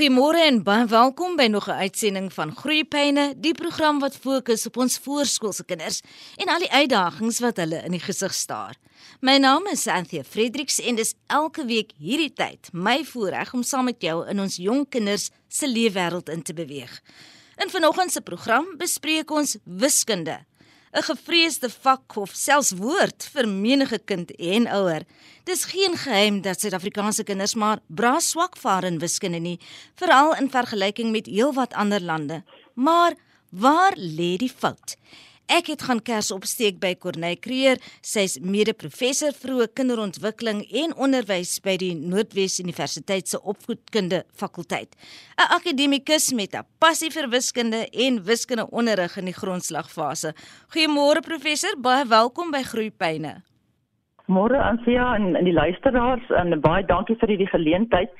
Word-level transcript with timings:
Goeiemôre 0.00 0.40
en 0.48 0.62
baie 0.64 0.86
welkom 0.88 1.34
by 1.36 1.44
nog 1.52 1.66
'n 1.68 1.76
uitsending 1.84 2.32
van 2.32 2.56
Groeipyne, 2.56 3.34
die 3.36 3.52
program 3.52 3.98
wat 3.98 4.16
fokus 4.16 4.66
op 4.66 4.76
ons 4.76 4.98
voorskoolse 4.98 5.64
kinders 5.64 6.00
en 6.36 6.48
al 6.48 6.58
die 6.58 6.72
uitdagings 6.72 7.38
wat 7.40 7.56
hulle 7.56 7.82
in 7.84 7.90
die 7.90 8.00
gesig 8.00 8.34
staar. 8.34 8.76
My 9.20 9.36
naam 9.36 9.66
is 9.66 9.86
Anthea 9.86 10.24
Fredericks 10.24 10.80
en 10.80 10.94
dis 10.94 11.14
elke 11.26 11.64
week 11.66 11.92
hierdie 11.98 12.32
tyd 12.32 12.68
my 12.72 13.04
voorreg 13.04 13.52
om 13.52 13.62
saam 13.62 13.84
met 13.84 14.00
jou 14.00 14.28
in 14.28 14.40
ons 14.40 14.56
jong 14.56 14.88
kinders 14.88 15.30
se 15.48 15.68
leefwêreld 15.68 16.28
in 16.28 16.42
te 16.42 16.54
beweeg. 16.54 17.02
In 17.56 17.70
vanoggend 17.70 18.12
se 18.12 18.20
program 18.20 18.76
bespreek 18.78 19.30
ons 19.30 19.56
wiskunde 19.64 20.46
'n 20.92 21.02
gevreesde 21.02 21.70
vak 21.70 22.16
of 22.16 22.30
selfs 22.34 22.72
woord 22.74 23.28
vir 23.32 23.46
menige 23.48 23.98
kind 24.04 24.30
en 24.34 24.66
ouer. 24.66 25.04
Dis 25.44 25.64
geen 25.64 25.94
geheim 25.96 26.40
dat 26.42 26.60
Suid-Afrikaanse 26.60 27.22
kinders 27.24 27.54
maar 27.54 27.78
braas 27.86 28.30
swak 28.30 28.56
vaar 28.56 28.84
in 28.84 28.98
wiskunde 28.98 29.38
nie, 29.38 29.60
veral 29.94 30.34
in 30.34 30.50
vergelyking 30.50 31.10
met 31.10 31.26
heelwat 31.26 31.74
ander 31.74 32.02
lande. 32.02 32.42
Maar 32.74 33.14
waar 33.50 33.94
lê 33.96 34.36
die 34.36 34.50
fout? 34.50 34.96
Ek 35.50 35.66
het 35.66 35.82
gaan 35.82 35.98
kers 35.98 36.28
opsteek 36.30 36.76
by 36.78 36.92
Corneille 36.94 37.40
Creer, 37.42 37.80
sy's 38.06 38.36
mede-professor 38.38 39.32
vroeë 39.34 39.72
kinderontwikkeling 39.74 40.60
en 40.78 40.92
onderwys 40.94 41.56
by 41.64 41.74
die 41.80 41.90
Noordwes 41.98 42.60
Universiteit 42.62 43.26
se 43.26 43.40
opvoedkunde 43.42 44.20
fakulteit. 44.30 44.94
'n 45.34 45.50
Akademikus 45.58 46.30
met 46.38 46.54
'n 46.54 46.62
passie 46.78 47.10
vir 47.10 47.26
wiskunde 47.34 47.82
en 47.90 48.22
wiskundeonderrig 48.22 49.16
in 49.16 49.24
die 49.24 49.34
grondslagfase. 49.34 50.34
Goeiemôre 50.70 51.20
professor, 51.20 51.74
baie 51.76 52.06
welkom 52.06 52.52
by 52.52 52.62
Groeipyne. 52.62 53.42
Môre 54.28 54.62
Ansia 54.62 55.14
en, 55.16 55.34
en 55.34 55.44
die 55.44 55.58
luisteraars 55.62 56.30
en 56.30 56.60
baie 56.60 56.86
dankie 56.86 57.16
vir 57.18 57.28
hierdie 57.28 57.50
geleentheid 57.50 58.10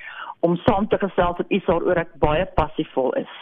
om 0.41 0.57
saam 0.57 0.89
te 0.89 0.99
gesels 0.99 1.39
met 1.39 1.51
u 1.51 1.61
waaroor 1.67 1.97
ek 1.97 2.19
baie 2.19 2.47
passievol 2.57 3.15
is. 3.15 3.33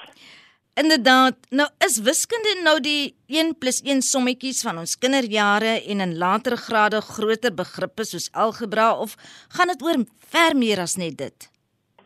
Inderdaad, 0.78 1.34
nou 1.50 1.66
is 1.82 1.96
wiskunde 2.06 2.52
nou 2.62 2.76
die 2.78 3.14
1 3.26 3.56
+ 3.58 3.92
1 3.92 4.02
sommetjies 4.06 4.60
van 4.62 4.76
ons 4.78 4.92
kinderjare 5.02 5.72
en 5.90 6.04
in 6.04 6.12
latere 6.20 6.58
grade 6.66 7.00
groter 7.02 7.54
begrippe 7.60 8.04
soos 8.06 8.28
algebra 8.44 8.92
of 9.04 9.16
gaan 9.56 9.72
dit 9.72 9.82
oor 9.82 9.98
ver 10.34 10.54
meer 10.54 10.78
as 10.84 10.94
net 11.02 11.16
dit? 11.18 11.48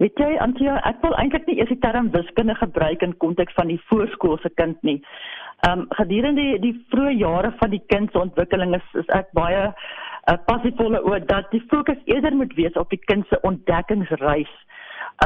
Weet 0.01 0.17
jy, 0.17 0.31
Antjie, 0.47 0.71
ek 0.89 1.05
wil 1.05 1.19
eintlik 1.21 1.45
nie 1.47 1.59
eers 1.59 1.69
die 1.69 1.83
term 1.85 2.09
wiskunde 2.17 2.57
gebruik 2.63 3.05
in 3.05 3.13
konteks 3.25 3.53
van 3.61 3.69
die 3.69 3.81
voorskoolse 3.91 4.49
kind 4.57 4.81
nie. 4.83 5.03
Ehm 5.69 5.85
um, 5.85 5.87
gedurende 6.01 6.41
die, 6.41 6.59
die 6.65 6.75
vroeë 6.95 7.19
jare 7.21 7.53
van 7.61 7.77
die 7.77 7.85
kind 7.93 8.09
se 8.13 8.25
ontwikkeling 8.25 8.73
is, 8.81 8.89
is 9.05 9.13
ek 9.21 9.29
baie 9.37 9.69
uh, 9.69 10.39
passievolle 10.49 11.05
oor 11.05 11.21
dat 11.21 11.53
die 11.53 11.65
fokus 11.69 12.01
eerder 12.09 12.33
moet 12.41 12.57
wees 12.57 12.81
op 12.81 12.89
die 12.89 13.05
kind 13.05 13.29
se 13.29 13.41
ontdekkingsreis 13.43 14.57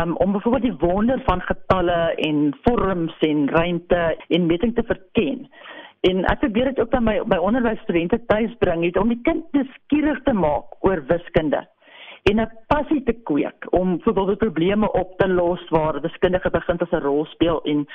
um, 0.01 0.17
om 0.17 0.33
byvoorbeeld 0.33 0.63
die 0.63 0.89
wonder 0.89 1.23
van 1.25 1.41
getalle 1.41 2.15
en 2.15 2.57
vorms 2.63 3.19
en 3.19 3.49
ruimte 3.49 4.17
en 4.29 4.47
meting 4.47 4.75
te 4.75 4.83
verken. 4.83 5.49
En 6.01 6.25
ek 6.25 6.39
probeer 6.39 6.65
dit 6.65 6.81
ook 6.81 6.95
aan 6.95 7.05
my 7.05 7.21
by 7.27 7.37
onderwysstudente 7.37 8.25
tuis 8.27 8.53
bring 8.59 8.85
het 8.85 8.99
om 8.99 9.09
die 9.09 9.23
kind 9.23 9.45
nuuskierig 9.53 10.23
te 10.23 10.33
maak 10.33 10.77
oor 10.81 11.03
wiskunde 11.07 11.67
en 12.31 12.41
'n 12.41 12.51
passie 12.67 13.03
te 13.03 13.13
kweek 13.13 13.67
om 13.71 13.97
byvoorbeeld 13.97 14.39
probleme 14.39 14.93
op 14.93 15.19
te 15.19 15.29
los 15.29 15.69
waar 15.69 16.01
wiskundige 16.01 16.51
begin 16.51 16.79
as 16.79 16.91
'n 16.91 17.07
rol 17.07 17.25
speel 17.25 17.63
en 17.63 17.87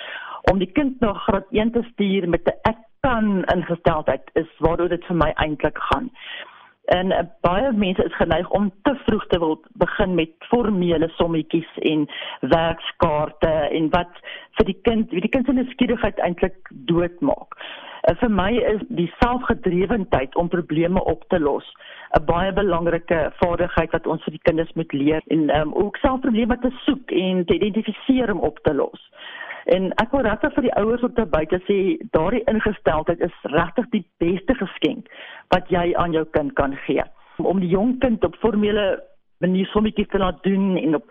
om 0.51 0.57
die 0.59 0.71
kind 0.71 0.99
na 0.99 1.13
graad 1.13 1.45
1 1.49 1.71
te 1.71 1.83
stuur 1.91 2.29
met 2.29 2.47
'n 2.47 2.59
ek 2.61 2.77
kan 2.99 3.43
ingesteldheid 3.55 4.29
is 4.33 4.51
waaroor 4.57 4.89
dit 4.89 5.05
vir 5.05 5.15
my 5.15 5.31
eintlik 5.35 5.77
gaan. 5.77 6.11
En 6.91 7.11
uh, 7.15 7.23
baie 7.45 7.71
mense 7.71 8.03
is 8.03 8.15
geneig 8.19 8.49
om 8.49 8.71
te 8.83 8.95
vroeg 9.05 9.27
te 9.27 9.39
wil 9.39 9.59
begin 9.83 10.15
met 10.15 10.31
formele 10.49 11.07
sommetjies 11.15 11.69
en 11.91 12.07
werkskaarte 12.39 13.53
en 13.71 13.89
wat 13.95 14.19
vir 14.59 14.67
die 14.71 14.79
kind, 14.87 15.11
wie 15.15 15.23
die 15.23 15.31
kind 15.31 15.47
se 15.47 15.55
nuuskierigheid 15.55 16.19
eintlik 16.19 16.73
doodmaak. 16.91 17.55
Uh, 18.09 18.15
vir 18.23 18.33
my 18.41 18.51
is 18.73 18.83
die 18.89 19.07
selfgedrewendheid 19.21 20.35
om 20.35 20.51
probleme 20.51 21.03
op 21.13 21.23
te 21.29 21.39
los 21.39 21.67
'n 22.19 22.25
baie 22.27 22.51
belangrike 22.53 23.19
vaardigheid 23.39 23.91
wat 23.95 24.07
ons 24.07 24.23
vir 24.23 24.35
die 24.35 24.45
kinders 24.47 24.71
moet 24.79 24.93
leer 24.93 25.21
en 25.35 25.47
um, 25.57 25.73
ook 25.83 25.97
self 26.03 26.19
probleme 26.25 26.57
te 26.59 26.71
soek 26.85 27.11
en 27.11 27.45
te 27.45 27.55
identifiseer 27.55 28.31
om 28.33 28.39
op 28.39 28.59
te 28.67 28.73
los. 28.73 29.05
En 29.65 29.91
ek 30.01 30.11
wil 30.11 30.25
regtig 30.25 30.53
vir 30.53 30.67
die 30.67 30.75
ouers 30.79 31.03
op 31.03 31.15
te 31.15 31.25
buite 31.25 31.61
sê, 31.67 31.77
daardie 32.15 32.43
ingesteldheid 32.49 33.21
is 33.21 33.37
regtig 33.53 33.89
die 33.95 34.05
beste 34.23 34.55
geskenk 34.57 35.07
wat 35.53 35.69
jy 35.69 35.91
aan 35.95 36.15
jou 36.17 36.25
kind 36.37 36.53
kan 36.57 36.75
gee. 36.87 37.03
Om 37.37 37.59
die 37.59 37.69
jong 37.69 37.99
kind 37.99 38.23
op 38.25 38.35
formele 38.41 38.99
manier 39.41 39.65
sommetjies 39.73 40.09
te 40.11 40.19
laat 40.21 40.43
doen 40.43 40.75
en 40.77 40.95
op 40.95 41.05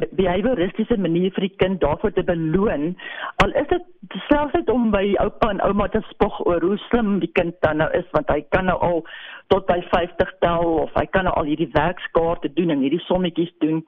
'n 0.00 0.08
behavioristiese 0.18 0.98
manier 0.98 1.30
vir 1.30 1.46
die 1.48 1.56
kind 1.56 1.80
daarvoor 1.80 2.12
te 2.12 2.24
beloon, 2.24 2.96
al 3.42 3.52
is 3.52 3.68
dit 3.68 3.84
selfs 4.28 4.52
net 4.52 4.70
om 4.70 4.90
by 4.90 5.14
oupa 5.18 5.50
en 5.50 5.60
ouma 5.60 5.88
te 5.88 6.02
spog 6.08 6.46
oor 6.46 6.60
hoe 6.60 6.78
slim 6.88 7.18
die 7.18 7.32
kind 7.32 7.54
dan 7.60 7.76
nou 7.76 7.90
is 7.90 8.08
want 8.10 8.28
hy 8.28 8.40
kan 8.48 8.64
nou 8.64 8.78
al 8.78 9.06
tot 9.46 9.66
by 9.66 9.80
50 9.90 10.32
tel 10.38 10.64
of 10.82 10.90
hy 10.94 11.06
kan 11.06 11.24
nou 11.24 11.34
al 11.34 11.44
hierdie 11.44 11.70
werkskaarte 11.72 12.52
doen 12.52 12.70
en 12.70 12.80
hierdie 12.80 13.04
sommetjies 13.06 13.52
doen 13.58 13.86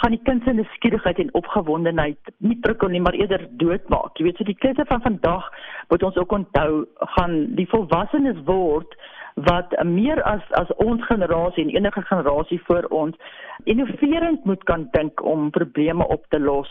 gaan 0.00 0.14
die 0.14 0.22
kind 0.22 0.44
se 0.44 0.52
nuuskierigheid 0.52 1.18
en 1.18 1.34
opgewondenheid 1.34 2.32
nie 2.38 2.58
prikkel 2.62 2.88
nie, 2.88 3.00
maar 3.00 3.16
eerder 3.18 3.46
doodmaak. 3.60 4.18
Jy 4.18 4.28
weet, 4.28 4.40
so 4.40 4.44
die 4.44 4.58
kinders 4.58 4.88
van 4.88 5.04
vandag 5.04 5.48
moet 5.88 6.02
ons 6.02 6.16
ook 6.16 6.32
onthou 6.32 6.84
gaan 7.16 7.38
die 7.58 7.68
volwassenes 7.68 8.40
word 8.44 8.98
wat 9.46 9.74
meer 9.84 10.22
as 10.26 10.42
as 10.58 10.70
ons 10.82 11.04
generasie 11.06 11.64
en 11.64 11.74
enige 11.74 12.02
generasie 12.02 12.60
voor 12.66 12.88
ons 12.90 13.16
innoverend 13.64 14.44
moet 14.44 14.64
kan 14.64 14.88
dink 14.90 15.22
om 15.22 15.50
probleme 15.50 16.06
op 16.06 16.24
te 16.28 16.40
los. 16.40 16.70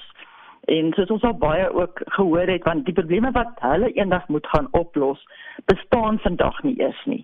En 0.67 0.91
soos 0.95 1.11
ons 1.15 1.23
al 1.23 1.37
baie 1.39 1.69
ook 1.73 2.01
gehoor 2.17 2.49
het, 2.51 2.63
want 2.63 2.85
die 2.85 2.93
probleme 2.93 3.31
wat 3.31 3.61
hulle 3.63 3.91
eendag 3.95 4.27
moet 4.27 4.47
gaan 4.47 4.67
oplos, 4.71 5.23
bestaan 5.65 6.19
vandag 6.19 6.63
nie 6.63 6.75
eens 6.79 7.05
nie. 7.05 7.23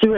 So 0.00 0.14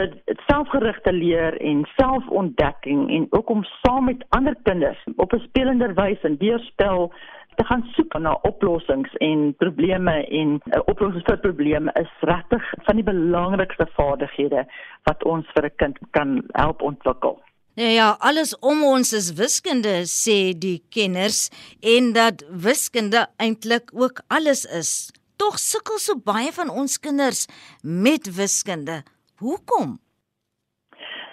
selfgerigte 0.47 1.11
leer 1.11 1.57
en 1.61 1.85
selfontdekking 1.97 3.09
en 3.09 3.27
ook 3.29 3.49
om 3.49 3.63
saam 3.63 4.05
met 4.05 4.25
ander 4.29 4.55
kinders 4.63 5.03
op 5.15 5.33
'n 5.33 5.39
spelender 5.39 5.93
wyse 5.93 6.27
en 6.27 6.37
deurspel 6.37 7.11
te 7.55 7.65
gaan 7.65 7.83
soek 7.95 8.13
na 8.19 8.33
oplossings 8.41 9.13
en 9.17 9.55
probleme 9.57 10.13
en 10.27 10.49
uh, 10.65 10.79
oplossings 10.85 11.25
vir 11.27 11.37
probleme 11.37 11.91
is 11.99 12.11
regtig 12.19 12.73
van 12.87 12.95
die 12.95 13.03
belangrikste 13.03 13.87
vaardighede 13.97 14.65
wat 15.09 15.23
ons 15.23 15.45
vir 15.53 15.65
'n 15.65 15.75
kind 15.75 15.97
kan 16.11 16.43
help 16.51 16.81
ontwikkel. 16.81 17.41
Ja 17.73 17.87
ja, 17.87 18.15
alles 18.19 18.59
om 18.59 18.83
ons 18.83 19.13
is 19.13 19.33
wiskunde 19.33 20.03
sê 20.03 20.51
die 20.53 20.83
kenners 20.89 21.49
en 21.79 22.13
dat 22.13 22.43
wiskunde 22.49 23.27
eintlik 23.37 23.91
ook 23.93 24.21
alles 24.27 24.65
is. 24.65 25.11
Tog 25.35 25.59
sukkel 25.59 25.97
so 25.97 26.19
baie 26.19 26.51
van 26.51 26.69
ons 26.69 26.99
kinders 26.99 27.47
met 27.81 28.35
wiskunde. 28.35 29.03
Hoekom? 29.41 29.97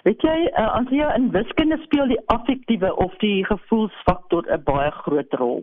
Weet 0.03 0.23
jy, 0.23 0.37
uh, 0.57 0.69
as 0.79 0.89
jy 0.95 1.07
in 1.15 1.29
wiskunde 1.35 1.77
speel 1.83 2.07
die 2.09 2.21
affektiewe 2.33 2.89
of 3.03 3.13
die 3.21 3.43
gevoelsfaktor 3.45 4.47
'n 4.49 4.63
baie 4.63 4.91
groot 5.03 5.33
rol. 5.41 5.61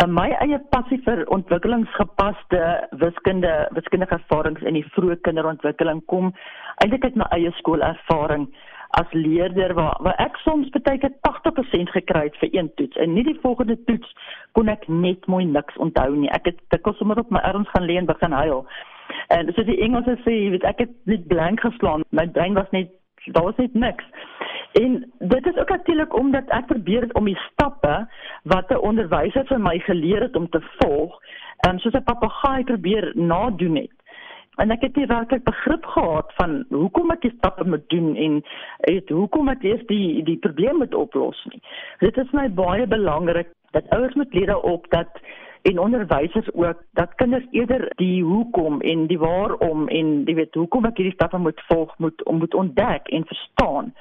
Uh, 0.00 0.06
my 0.06 0.28
eie 0.44 0.58
passie 0.70 1.00
vir 1.04 1.24
ontwikkelingsgepaste 1.36 2.62
wiskunde, 3.02 3.52
wiskundige 3.76 4.16
ervarings 4.20 4.62
in 4.62 4.78
die 4.78 4.86
vroeë 4.94 5.18
kinderontwikkeling 5.28 6.00
kom 6.06 6.32
eintlik 6.84 7.04
uit 7.04 7.20
my 7.20 7.28
eie 7.36 7.52
skoolervaring 7.60 8.48
as 9.00 9.12
leerder 9.12 9.74
waar 9.74 9.96
waar 10.00 10.16
ek 10.22 10.36
soms 10.44 10.70
baie 10.70 10.98
keer 10.98 11.14
80% 11.28 11.92
gekry 11.98 12.26
het 12.28 12.36
vir 12.40 12.50
een 12.52 12.72
toets 12.80 12.96
en 12.96 13.14
nie 13.14 13.24
die 13.24 13.38
volgende 13.42 13.76
toets 13.84 14.12
kon 14.52 14.68
ek 14.68 14.88
net 14.88 15.26
mooi 15.26 15.44
niks 15.44 15.76
onthou 15.76 16.10
nie. 16.16 16.30
Ek 16.30 16.46
het 16.52 16.60
dikwels 16.70 16.96
sommer 16.96 17.18
op 17.18 17.30
my 17.30 17.40
arms 17.40 17.68
gaan 17.74 17.88
lê 17.88 17.98
en 18.00 18.06
begin 18.06 18.32
huil. 18.32 18.64
En 19.28 19.52
so 19.54 19.64
die 19.64 19.80
Engelse 19.80 20.16
sê, 20.24 20.36
weet 20.50 20.64
ek 20.64 20.78
het 20.78 20.94
net 21.04 21.26
blank 21.26 21.60
geslaan. 21.60 22.04
My 22.10 22.26
brein 22.28 22.54
was 22.54 22.70
net 22.70 22.92
daar 23.32 23.42
was 23.42 23.56
net 23.56 23.74
niks. 23.74 24.04
En 24.72 25.12
dit 25.18 25.46
is 25.46 25.56
ook 25.56 25.68
natuurlik 25.68 26.18
omdat 26.18 26.48
ek 26.48 26.66
probeer 26.66 27.00
het 27.00 27.14
om 27.14 27.24
die 27.24 27.38
stappe 27.50 28.08
wat 28.42 28.70
'n 28.70 28.84
onderwyser 28.90 29.46
vir 29.46 29.60
my 29.60 29.78
geleer 29.78 30.20
het 30.20 30.36
om 30.36 30.48
te 30.48 30.60
volg, 30.78 31.18
um, 31.68 31.78
soos 31.78 31.92
'n 31.92 32.02
papegaai 32.02 32.64
probeer 32.64 33.12
nadoen 33.14 33.76
het. 33.76 33.96
En 34.56 34.70
ek 34.70 34.80
het 34.80 34.96
nie 34.96 35.06
werklik 35.06 35.44
begrip 35.44 35.84
gehad 35.84 36.32
van 36.36 36.64
hoekom 36.68 37.10
ek 37.10 37.20
die 37.20 37.34
stappe 37.36 37.64
moet 37.64 37.88
doen 37.88 38.16
en 38.16 38.44
het 38.80 39.08
hoekom 39.08 39.48
ek 39.48 39.62
eers 39.62 39.86
die 39.86 40.22
die 40.22 40.38
probleem 40.38 40.76
moet 40.76 40.94
oplos 40.94 41.44
nie. 41.44 41.60
Dit 41.98 42.16
is 42.16 42.30
my 42.30 42.48
baie 42.50 42.86
belangrik 42.86 43.48
dat 43.70 43.88
ouers 43.88 44.14
moet 44.14 44.34
leer 44.34 44.56
op 44.60 44.86
dat 44.90 45.08
en 45.68 45.78
onderwysers 45.78 46.52
ook 46.52 46.82
dat 46.92 47.14
kinders 47.14 47.46
eerder 47.50 47.92
die 47.96 48.22
hoekom 48.24 48.80
en 48.80 49.06
die 49.06 49.18
waarom 49.18 49.88
en 49.88 50.22
jy 50.24 50.34
weet 50.38 50.54
hoekom 50.54 50.86
ek 50.86 51.00
hierdie 51.00 51.14
stappe 51.16 51.38
moet 51.42 51.62
volg 51.66 51.94
moet 51.98 52.22
om 52.24 52.38
moet 52.38 52.54
ontdek 52.54 53.08
en 53.18 53.26
verstaan. 53.26 53.92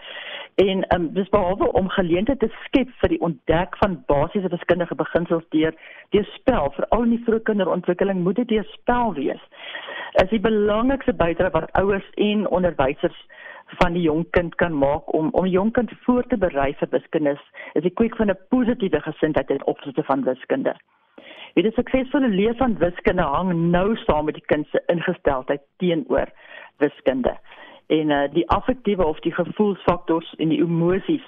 En 0.56 0.84
ehm 0.88 1.02
um, 1.02 1.08
dis 1.14 1.30
behalwe 1.30 1.72
om 1.72 1.90
geleenthede 1.90 2.48
te 2.48 2.60
skep 2.66 2.92
vir 3.02 3.10
die 3.16 3.22
ontdek 3.28 3.78
van 3.82 3.98
basiese 4.12 4.52
wiskundige 4.54 4.96
beginsels 4.96 5.48
deur 5.50 5.74
deur 6.10 6.28
spel, 6.36 6.70
veral 6.78 7.08
in 7.08 7.16
die 7.16 7.24
vroeë 7.26 7.44
kinderontwikkeling 7.50 8.22
moet 8.24 8.42
dit 8.44 8.48
deur 8.54 8.68
spel 8.78 9.14
wees. 9.18 9.42
Is 10.22 10.30
die 10.30 10.40
belangrikste 10.40 11.14
bydrae 11.14 11.52
wat 11.58 11.72
ouers 11.82 12.10
en 12.30 12.48
onderwysers 12.48 13.18
van 13.82 13.98
die 13.98 14.06
jong 14.06 14.28
kind 14.38 14.56
kan 14.62 14.78
maak 14.78 15.14
om 15.14 15.32
om 15.34 15.48
jong 15.50 15.72
kind 15.74 15.92
voor 16.06 16.28
te 16.30 16.38
berei 16.38 16.74
vir 16.80 16.92
wiskunde 16.92 17.40
is 17.74 17.88
die 17.88 17.98
kweek 18.02 18.16
van 18.22 18.30
'n 18.30 18.44
positiewe 18.50 19.02
gesindheid 19.02 19.48
ten 19.48 19.66
opsigte 19.66 20.04
van 20.04 20.24
wiskunde. 20.24 20.76
Die 21.56 21.72
suksesvolle 21.72 22.28
leer 22.28 22.56
van 22.60 22.74
wiskunde 22.82 23.24
hang 23.24 23.54
nou 23.72 23.96
saam 24.04 24.26
met 24.28 24.36
die 24.36 24.48
kind 24.52 24.68
se 24.68 24.82
ingesteldheid 24.92 25.62
teenoor 25.80 26.28
wiskunde. 26.84 27.32
En 27.88 28.10
uh, 28.12 28.26
die 28.34 28.44
affektiewe 28.52 29.06
of 29.06 29.22
die 29.24 29.32
gevoelsfaktors 29.32 30.34
en 30.44 30.52
die 30.52 30.60
emosies 30.60 31.24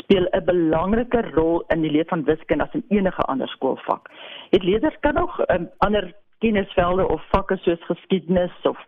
speel 0.00 0.26
'n 0.32 0.44
belangrike 0.44 1.22
rol 1.36 1.62
in 1.68 1.86
die 1.86 1.90
leer 1.90 2.08
van 2.10 2.24
wiskunde 2.24 2.64
as 2.64 2.74
in 2.74 2.84
enige 2.88 3.22
ander 3.22 3.48
skoolvak. 3.48 4.10
Dit 4.50 4.62
leerders 4.62 4.98
kan 5.00 5.14
nog 5.14 5.38
um, 5.46 5.70
ander 5.78 6.12
kennisvelde 6.38 7.08
of 7.08 7.22
vakke 7.30 7.56
soos 7.56 7.84
geskiedenis 7.86 8.56
of 8.62 8.78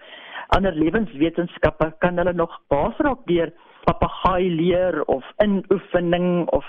ander 0.49 0.75
lewenswetenskappe 0.75 1.93
kan 1.99 2.19
hulle 2.19 2.33
nog 2.33 2.59
basraak 2.69 3.23
deur 3.27 3.53
papegaai 3.85 4.51
leer 4.51 5.03
of 5.03 5.25
inoefening 5.45 6.49
of 6.49 6.65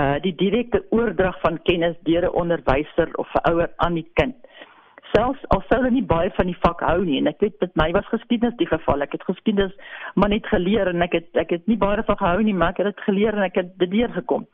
uh 0.00 0.16
die 0.24 0.34
direkte 0.34 0.84
oordrag 0.90 1.40
van 1.40 1.62
kennis 1.62 1.96
deur 2.08 2.24
'n 2.24 2.36
onderwyser 2.42 3.08
of 3.14 3.28
'n 3.34 3.50
ouer 3.50 3.70
aan 3.76 3.94
die 3.94 4.10
kind. 4.14 4.34
Selfs 5.12 5.42
al 5.48 5.60
sou 5.68 5.78
hulle 5.80 5.90
nie 5.90 6.06
baie 6.12 6.30
van 6.36 6.46
die 6.46 6.56
vak 6.60 6.80
hou 6.80 7.04
nie 7.04 7.18
en 7.18 7.26
ek 7.26 7.40
weet 7.44 7.60
met 7.60 7.74
my 7.76 7.90
was 7.92 8.06
geskiedenis 8.08 8.56
die 8.56 8.66
geval. 8.66 9.02
Ek 9.02 9.12
het 9.12 9.24
geskiedenis 9.28 9.74
maar 10.14 10.28
net 10.28 10.46
geleer 10.46 10.88
en 10.88 11.02
ek 11.02 11.12
het 11.12 11.36
ek 11.36 11.50
het 11.50 11.66
nie 11.66 11.76
baie 11.76 12.02
van 12.02 12.16
gehou 12.16 12.42
nie 12.42 12.54
maar 12.54 12.72
ek 12.72 12.76
het 12.76 12.86
dit 12.86 13.04
geleer 13.04 13.36
en 13.36 13.42
ek 13.42 13.54
het 13.60 13.78
dit 13.78 13.90
deurgekom. 13.90 14.46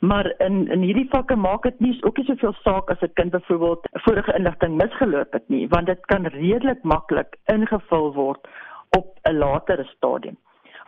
Maar 0.00 0.34
in 0.38 0.68
in 0.68 0.82
hierdie 0.82 1.08
vakke 1.10 1.36
maak 1.36 1.62
dit 1.62 1.80
nie 1.80 1.98
ook 2.02 2.16
nie 2.16 2.26
soveel 2.26 2.54
saak 2.64 2.90
as 2.90 3.02
'n 3.02 3.14
kind 3.14 3.30
byvoorbeeld 3.30 3.88
vorige 3.92 4.34
inligting 4.34 4.76
misgeloop 4.76 5.32
het 5.32 5.48
nie 5.48 5.68
want 5.68 5.86
dit 5.86 6.06
kan 6.06 6.26
redelik 6.26 6.82
maklik 6.82 7.36
ingevul 7.46 8.12
word 8.14 8.48
op 8.98 9.18
'n 9.22 9.38
latere 9.38 9.84
stadium 9.84 10.36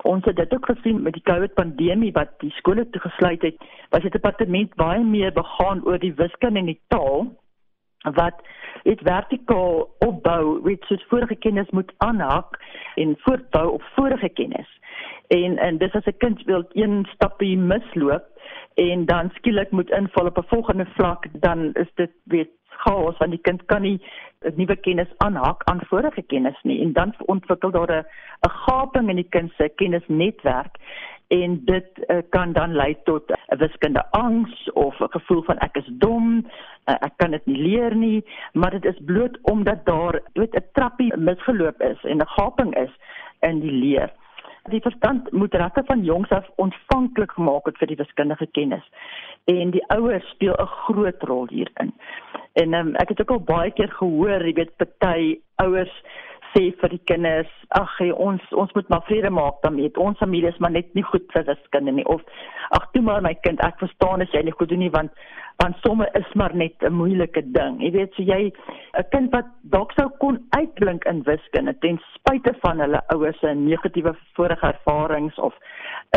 Ons 0.03 0.25
het 0.25 0.37
dit 0.37 0.55
ook 0.55 0.67
gesien 0.67 1.03
met 1.03 1.13
die 1.13 1.23
COVID 1.23 1.55
pandemie 1.55 2.13
wat 2.13 2.35
die 2.39 2.51
skole 2.51 2.91
toegesluit 2.91 3.43
het, 3.43 3.57
was 3.91 4.03
die 4.03 4.11
departement 4.11 4.75
baie 4.75 5.05
meer 5.05 5.33
begaan 5.33 5.85
oor 5.85 5.99
die 5.99 6.15
wiskunde 6.15 6.59
en 6.59 6.67
die 6.73 6.81
taal 6.89 7.33
wat 8.13 8.43
dit 8.85 9.01
vertikaal 9.01 9.89
opbou, 10.05 10.61
weet 10.63 10.85
soos 10.85 11.05
vorige 11.09 11.35
kennis 11.35 11.71
moet 11.71 11.93
aanhak 12.05 12.59
en 13.01 13.17
voortbou 13.19 13.71
op 13.73 13.83
vorige 13.95 14.29
kennis. 14.29 14.69
En 15.29 15.57
en 15.59 15.79
dis 15.79 15.95
as 15.95 16.07
'n 16.07 16.19
kind 16.19 16.43
wil 16.45 16.65
een 16.73 17.07
stapie 17.15 17.57
misloop 17.57 18.25
en 18.75 19.05
dan 19.07 19.31
skielik 19.35 19.71
moet 19.71 19.91
inval 19.91 20.27
op 20.27 20.39
'n 20.39 20.49
volgende 20.49 20.87
vlak, 20.87 21.27
dan 21.33 21.73
is 21.73 21.91
dit 21.95 22.11
weet 22.25 22.51
chaos 22.77 23.19
want 23.19 23.31
die 23.31 23.43
kind 23.43 23.65
kan 23.67 23.83
nie 23.83 24.01
nuwe 24.57 24.77
kennis 24.77 25.09
aanhak 25.25 25.63
aan 25.65 25.81
vorige 25.89 26.23
kennis 26.23 26.59
nie. 26.63 26.81
En 26.83 26.93
dan 26.93 27.15
ontwikkel 27.19 27.71
daar 27.71 27.91
'n 27.91 28.05
'n 28.47 28.51
gaping 28.51 29.09
in 29.09 29.17
die 29.17 29.29
kind 29.31 29.53
se 29.57 29.69
kennisnetwerk 29.69 30.77
en 31.29 31.61
dit 31.65 31.87
uh, 32.09 32.19
kan 32.31 32.53
dan 32.53 32.75
lei 32.75 32.97
tot 33.05 33.31
'n 33.31 33.59
wiskunde 33.59 34.03
angs 34.11 34.73
of 34.73 35.01
'n 35.01 35.11
gevoel 35.11 35.43
van 35.43 35.59
ek 35.59 35.77
is 35.77 35.89
dom, 35.89 36.47
uh, 36.87 36.95
ek 37.01 37.13
kan 37.17 37.31
dit 37.31 37.47
nie 37.47 37.63
leer 37.63 37.97
nie, 37.97 38.25
maar 38.53 38.71
dit 38.71 38.85
is 38.85 39.05
bloot 39.05 39.39
omdat 39.43 39.85
daar 39.85 40.21
weet 40.33 40.55
'n 40.55 40.69
trappie 40.73 41.17
misgeloop 41.17 41.83
is 41.83 42.03
en 42.03 42.17
'n 42.17 42.27
gaping 42.27 42.77
is 42.77 42.91
in 43.41 43.61
die 43.61 43.73
leer. 43.73 44.13
Die 44.71 44.81
verstand 44.81 45.33
moet 45.33 45.55
regte 45.55 45.83
van 45.85 46.05
jongs 46.05 46.31
af 46.31 46.51
ontvanklik 46.57 47.33
gemaak 47.33 47.65
word 47.65 47.79
vir 47.79 47.87
die 47.87 47.97
wiskundige 47.97 48.47
kennis 48.47 48.85
en 49.45 49.71
die 49.71 49.85
ouers 49.93 50.29
speel 50.31 50.55
'n 50.59 50.67
groot 50.67 51.23
rol 51.23 51.49
hierin. 51.49 51.93
En 52.53 52.75
um, 52.75 52.95
ek 52.95 53.09
het 53.09 53.21
ook 53.21 53.31
al 53.31 53.41
baie 53.41 53.71
keer 53.71 53.91
gehoor, 53.91 54.47
jy 54.47 54.53
weet, 54.53 54.77
party 54.77 55.41
ouers 55.57 55.95
sê 56.55 56.71
vir 56.81 56.93
die 56.95 57.03
kinders, 57.11 57.51
ag 57.69 57.95
ons 58.15 58.43
ons 58.55 58.73
moet 58.75 58.89
maar 58.89 59.03
vrede 59.09 59.31
maak 59.31 59.63
daarmee. 59.63 59.91
Ons 59.99 60.19
familie 60.19 60.49
is 60.49 60.61
maar 60.63 60.71
net 60.71 60.95
nie 60.95 61.03
goed 61.03 61.27
vir 61.35 61.45
wiskunde 61.49 61.93
nie 61.93 62.07
of 62.07 62.23
ag 62.71 62.87
toe 62.93 63.03
maar 63.03 63.23
my 63.23 63.35
kind, 63.47 63.63
ek 63.67 63.79
verstaan 63.83 64.23
as 64.23 64.31
jy 64.33 64.45
nie 64.47 64.55
goed 64.55 64.69
doen 64.69 64.85
nie 64.87 64.93
want 64.95 65.11
want 65.63 65.77
somme 65.87 66.07
is 66.19 66.31
maar 66.35 66.55
net 66.55 66.75
'n 66.83 66.93
moeilike 66.93 67.43
ding. 67.53 67.83
Jy 67.83 67.91
weet, 67.91 68.15
so 68.15 68.23
jy 68.23 68.53
'n 68.99 69.09
kind 69.11 69.33
wat 69.33 69.47
dalk 69.63 69.93
sou 69.93 70.09
kon 70.19 70.39
uitblink 70.51 71.05
in 71.05 71.23
wiskunde 71.23 71.79
ten 71.79 72.01
spyte 72.15 72.55
van 72.63 72.81
hulle 72.81 73.03
ouers 73.15 73.39
se 73.39 73.55
negatiewe 73.55 74.15
vorige 74.35 74.67
ervarings 74.67 75.39
of 75.39 75.55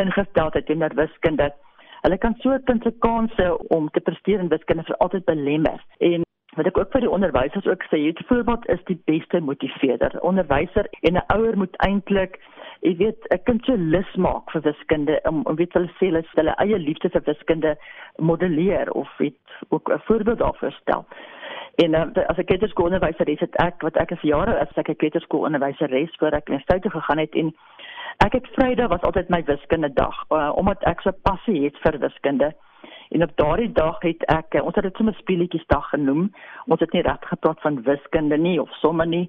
ingesteldheid 0.01 0.65
teenoor 0.65 0.93
wiskunde. 0.95 1.53
Hulle 2.01 2.17
kan 2.17 2.35
so 2.39 2.57
kind 2.65 2.83
se 2.83 2.93
kanse 2.99 3.57
om 3.67 3.89
te 3.89 3.99
presteer 3.99 4.39
in 4.39 4.49
wiskunde 4.49 4.83
vir 4.83 4.97
altyd 4.97 5.25
belemmer. 5.25 5.83
En 5.99 6.25
wat 6.55 6.65
ek 6.65 6.77
ook 6.77 6.91
vir 6.91 7.01
die 7.05 7.11
onderwysers 7.11 7.65
ook 7.65 7.83
sê, 7.89 7.97
jy 7.97 8.13
voorbeeld 8.27 8.67
is 8.69 8.83
die 8.85 9.01
beste 9.05 9.39
motiveerder. 9.39 10.19
Onderwyser 10.21 10.87
en 11.01 11.17
'n 11.17 11.27
ouer 11.33 11.57
moet 11.57 11.75
eintlik 11.85 12.39
jy 12.81 12.95
weet 12.97 13.27
'n 13.31 13.43
kind 13.43 13.65
se 13.65 13.77
lus 13.77 14.15
maak 14.15 14.51
vir 14.51 14.61
wiskunde 14.61 15.19
om 15.23 15.41
om 15.45 15.55
weet 15.55 15.73
hulle 15.73 15.91
sê 15.97 16.09
hulle 16.09 16.23
hulle 16.35 16.55
eie 16.63 16.77
liefde 16.79 17.09
vir 17.09 17.21
wiskunde 17.25 17.77
modelleer 18.17 18.91
of 18.91 19.17
weet 19.17 19.39
ook 19.69 19.89
'n 19.89 20.01
voorbeeld 20.05 20.39
daarvoor 20.39 20.71
stel. 20.71 21.05
En 21.75 21.93
uh, 21.93 22.27
as 22.27 22.37
ek 22.37 22.45
kleuterskool 22.45 22.85
onderwyser 22.85 23.29
is, 23.29 23.39
het 23.39 23.55
ek 23.55 23.81
wat 23.81 23.97
ek 23.97 24.11
is 24.11 24.21
jare 24.21 24.59
as 24.59 24.77
ek 24.77 24.89
'n 24.89 24.95
kleuterskool 24.95 25.45
onderwyser 25.45 25.89
res 25.89 26.15
voor 26.19 26.33
ek 26.33 26.49
universiteit 26.49 26.81
toe 26.81 26.91
gegaan 26.91 27.17
het 27.17 27.35
en 27.35 27.55
ek 28.25 28.33
het 28.33 28.47
Vrydag 28.55 28.89
was 28.89 29.01
altyd 29.01 29.29
my 29.29 29.43
wiskunde 29.45 29.89
dag 29.93 30.23
uh, 30.29 30.51
omdat 30.55 30.83
ek 30.89 31.01
so 31.01 31.11
passie 31.23 31.63
het 31.63 31.77
vir 31.83 31.99
wiskunde. 32.01 32.53
En 33.09 33.23
op 33.23 33.31
daardie 33.39 33.71
dag 33.71 34.01
het 34.03 34.23
ek 34.33 34.57
ons 34.61 34.75
het 34.75 34.83
dit 34.83 34.99
sommer 34.99 35.15
speletjies 35.15 35.65
dag 35.71 35.89
genoem. 35.89 36.27
Ons 36.67 36.81
het 36.83 36.93
nie 36.93 37.03
reg 37.05 37.23
gepraat 37.29 37.61
van 37.63 37.81
wiskunde 37.83 38.37
nie 38.37 38.57
of 38.61 38.73
somme 38.81 39.05
nie. 39.05 39.27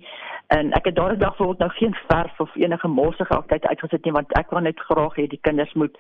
En 0.55 0.73
ek 0.79 0.91
het 0.91 0.97
daardie 0.97 1.21
dag 1.21 1.37
voorbeeld 1.37 1.59
nou 1.59 1.71
geen 1.77 1.97
verf 2.09 2.41
of 2.41 2.55
enige 2.57 2.89
morsige 2.89 3.37
aktiwiteit 3.37 3.71
uitgesit 3.71 4.05
nie 4.05 4.15
want 4.17 4.33
ek 4.41 4.51
wou 4.51 4.63
net 4.63 4.81
graag 4.91 5.21
hê 5.21 5.29
die 5.29 5.43
kinders 5.43 5.75
moet 5.75 5.99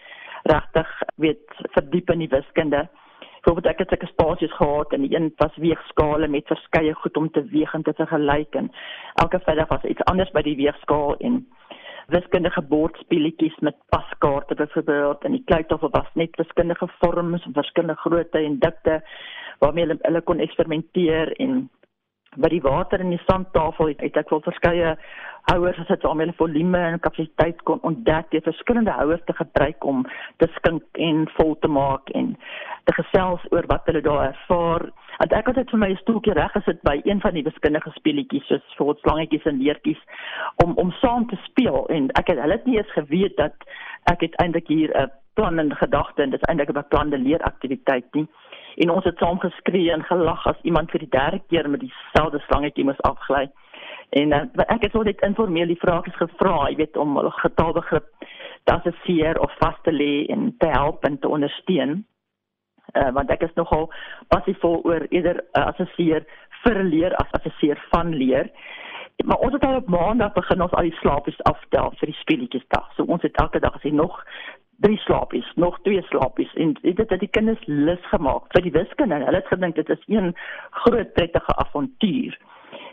regtig 0.50 0.90
weet 1.16 1.60
verdiep 1.76 2.10
in 2.10 2.24
die 2.24 2.32
wiskunde. 2.32 2.88
Voorbeeld 3.46 3.70
ek 3.70 3.84
het 3.84 3.94
sulke 3.94 4.10
spasies 4.10 4.56
gehad 4.56 4.92
en 4.92 5.06
een 5.06 5.30
was 5.36 5.54
weegskale 5.56 6.28
met 6.28 6.50
verskeie 6.50 6.94
goed 6.94 7.16
om 7.16 7.30
te 7.30 7.44
weeg 7.52 7.74
en 7.74 7.82
te 7.86 7.94
vergelyk 7.94 8.58
en 8.58 8.72
elke 9.22 9.40
Vrydag 9.44 9.68
was 9.68 9.86
iets 9.86 10.04
anders 10.10 10.34
by 10.34 10.42
die 10.42 10.56
weegskaal 10.58 11.14
en 11.22 11.44
wiskundige 12.08 12.62
bordspeletjies 12.62 13.56
met 13.60 13.76
paskaarte 13.88 14.54
byvoorbeeld 14.54 15.24
en 15.24 15.32
die 15.36 15.42
kleutafel 15.44 15.90
was 15.90 16.08
net 16.14 16.36
wiskundige 16.36 16.88
vorms 17.00 17.44
en 17.44 17.52
verskillende 17.52 18.00
grootte 18.00 18.38
en 18.38 18.58
dikte 18.58 19.02
waarmee 19.58 19.84
hulle, 19.84 19.98
hulle 20.02 20.22
kon 20.22 20.40
eksperimenteer 20.40 21.32
en 21.36 21.68
by 22.36 22.48
die 22.48 22.62
water 22.62 23.00
in 23.00 23.10
die 23.10 23.22
sandtafel 23.26 23.88
het, 23.92 24.00
het 24.00 24.16
ek 24.16 24.30
wel 24.30 24.44
verskeie 24.44 24.96
houers 25.48 25.76
gesit 25.80 26.02
waarmee 26.02 26.26
hulle 26.26 26.36
volume 26.36 26.78
en 26.78 27.00
kapasiteit 27.00 27.62
kon 27.62 27.80
ontdek 27.82 28.30
deur 28.30 28.44
verskillende 28.44 28.90
houers 28.90 29.24
te 29.24 29.32
gebruik 29.32 29.84
om 29.84 30.04
te 30.36 30.48
skink 30.58 30.84
en 30.92 31.28
vol 31.38 31.56
te 31.58 31.68
maak 31.68 32.10
en 32.14 32.34
te 32.84 32.94
gesels 33.00 33.44
oor 33.50 33.66
wat 33.72 33.88
hulle 33.88 34.04
daar 34.04 34.26
ervaar 34.28 34.90
Want 35.18 35.32
ek 35.34 35.48
het 35.50 35.56
dit 35.58 35.72
vir 35.74 35.80
my 35.82 35.88
stoeltjie 35.98 36.34
reg 36.38 36.52
gesit 36.54 36.82
by 36.86 37.00
een 37.02 37.20
van 37.20 37.34
die 37.34 37.42
wiskundige 37.42 37.90
speletjies 37.96 38.44
soos 38.46 38.74
vir 38.78 38.98
slangetjies 39.02 39.48
en 39.50 39.56
leertjies 39.58 40.02
om 40.64 40.76
om 40.78 40.92
saam 41.00 41.26
te 41.30 41.38
speel 41.46 41.88
en 41.94 42.06
ek 42.20 42.30
het 42.30 42.38
hulle 42.38 42.58
het 42.58 42.68
nie 42.70 42.76
eens 42.78 42.92
geweet 42.94 43.34
dat 43.40 43.66
ek 44.12 44.22
uiteindelik 44.22 44.70
hier 44.70 44.94
'n 44.94 45.10
plan 45.34 45.58
in 45.58 45.74
gedagte 45.74 46.22
en 46.22 46.30
dit 46.30 46.40
is 46.40 46.48
eintlik 46.48 46.70
'n 46.70 46.82
beplande 46.82 47.18
leeraktiwiteit 47.18 48.06
nie. 48.14 48.28
En 48.78 48.90
ons 48.94 49.04
het 49.04 49.18
saam 49.18 49.40
geskree 49.42 49.92
en 49.92 50.04
gelag 50.06 50.46
as 50.46 50.60
iemand 50.62 50.90
vir 50.94 51.02
die 51.02 51.14
derde 51.14 51.40
keer 51.50 51.70
met 51.70 51.82
dieselfde 51.82 52.38
slangetjie 52.46 52.84
moes 52.86 53.00
afgly. 53.08 53.48
En 54.18 54.32
uh, 54.32 54.44
ek 54.68 54.86
het 54.86 54.94
so 54.94 55.02
net 55.02 55.24
informeel 55.26 55.72
die 55.72 55.80
vrae 55.80 56.14
gevra, 56.20 56.68
jy 56.70 56.78
weet 56.82 56.96
om 56.96 57.16
hulle 57.18 57.32
getaalbegrip 57.40 58.06
te 58.64 58.76
assesseer 58.76 59.40
of 59.42 59.52
vas 59.58 59.76
te 59.82 59.92
lê 59.92 60.26
en 60.32 60.52
te 60.62 60.70
help 60.70 61.04
en 61.04 61.18
te 61.18 61.28
ondersteun 61.28 62.04
uh, 62.96 63.10
want 63.16 63.30
ek 63.34 63.44
is 63.46 63.54
nogal 63.58 63.88
passievol 64.32 64.80
oor 64.88 65.06
eerder 65.10 65.42
uh, 65.52 65.68
assesseer 65.68 66.26
vir 66.64 66.82
leer 66.84 67.16
as 67.22 67.32
assesseer 67.40 67.80
van 67.92 68.14
leer. 68.14 68.50
Maar 69.24 69.42
ons 69.44 69.54
het 69.56 69.64
al 69.66 69.80
op 69.80 69.90
maandag 69.90 70.32
begin 70.36 70.62
ons 70.62 70.74
al 70.78 70.86
die 70.86 70.98
slaapies 71.00 71.38
aftel 71.50 71.90
vir 72.00 72.12
die 72.12 72.20
speletjies 72.20 72.66
dag. 72.74 72.86
So 72.96 73.06
ons 73.10 73.24
het 73.26 73.38
elke 73.42 73.60
dag 73.62 73.74
as 73.76 73.86
jy 73.86 73.94
nog 73.94 74.20
drie 74.80 74.98
slaapies, 74.98 75.52
nog 75.54 75.78
twee 75.82 76.02
slaapies 76.02 76.54
en 76.54 76.76
dit 76.82 76.98
het 76.98 77.20
die 77.20 77.30
kinders 77.34 77.62
lus 77.66 78.04
gemaak 78.12 78.46
vir 78.54 78.62
die 78.62 78.74
wiskunde. 78.74 79.18
Hulle 79.24 79.40
het 79.40 79.50
gedink 79.50 79.74
dit 79.74 79.88
is 79.90 80.04
een 80.06 80.34
groot 80.70 81.12
prettige 81.12 81.56
avontuur. 81.56 82.38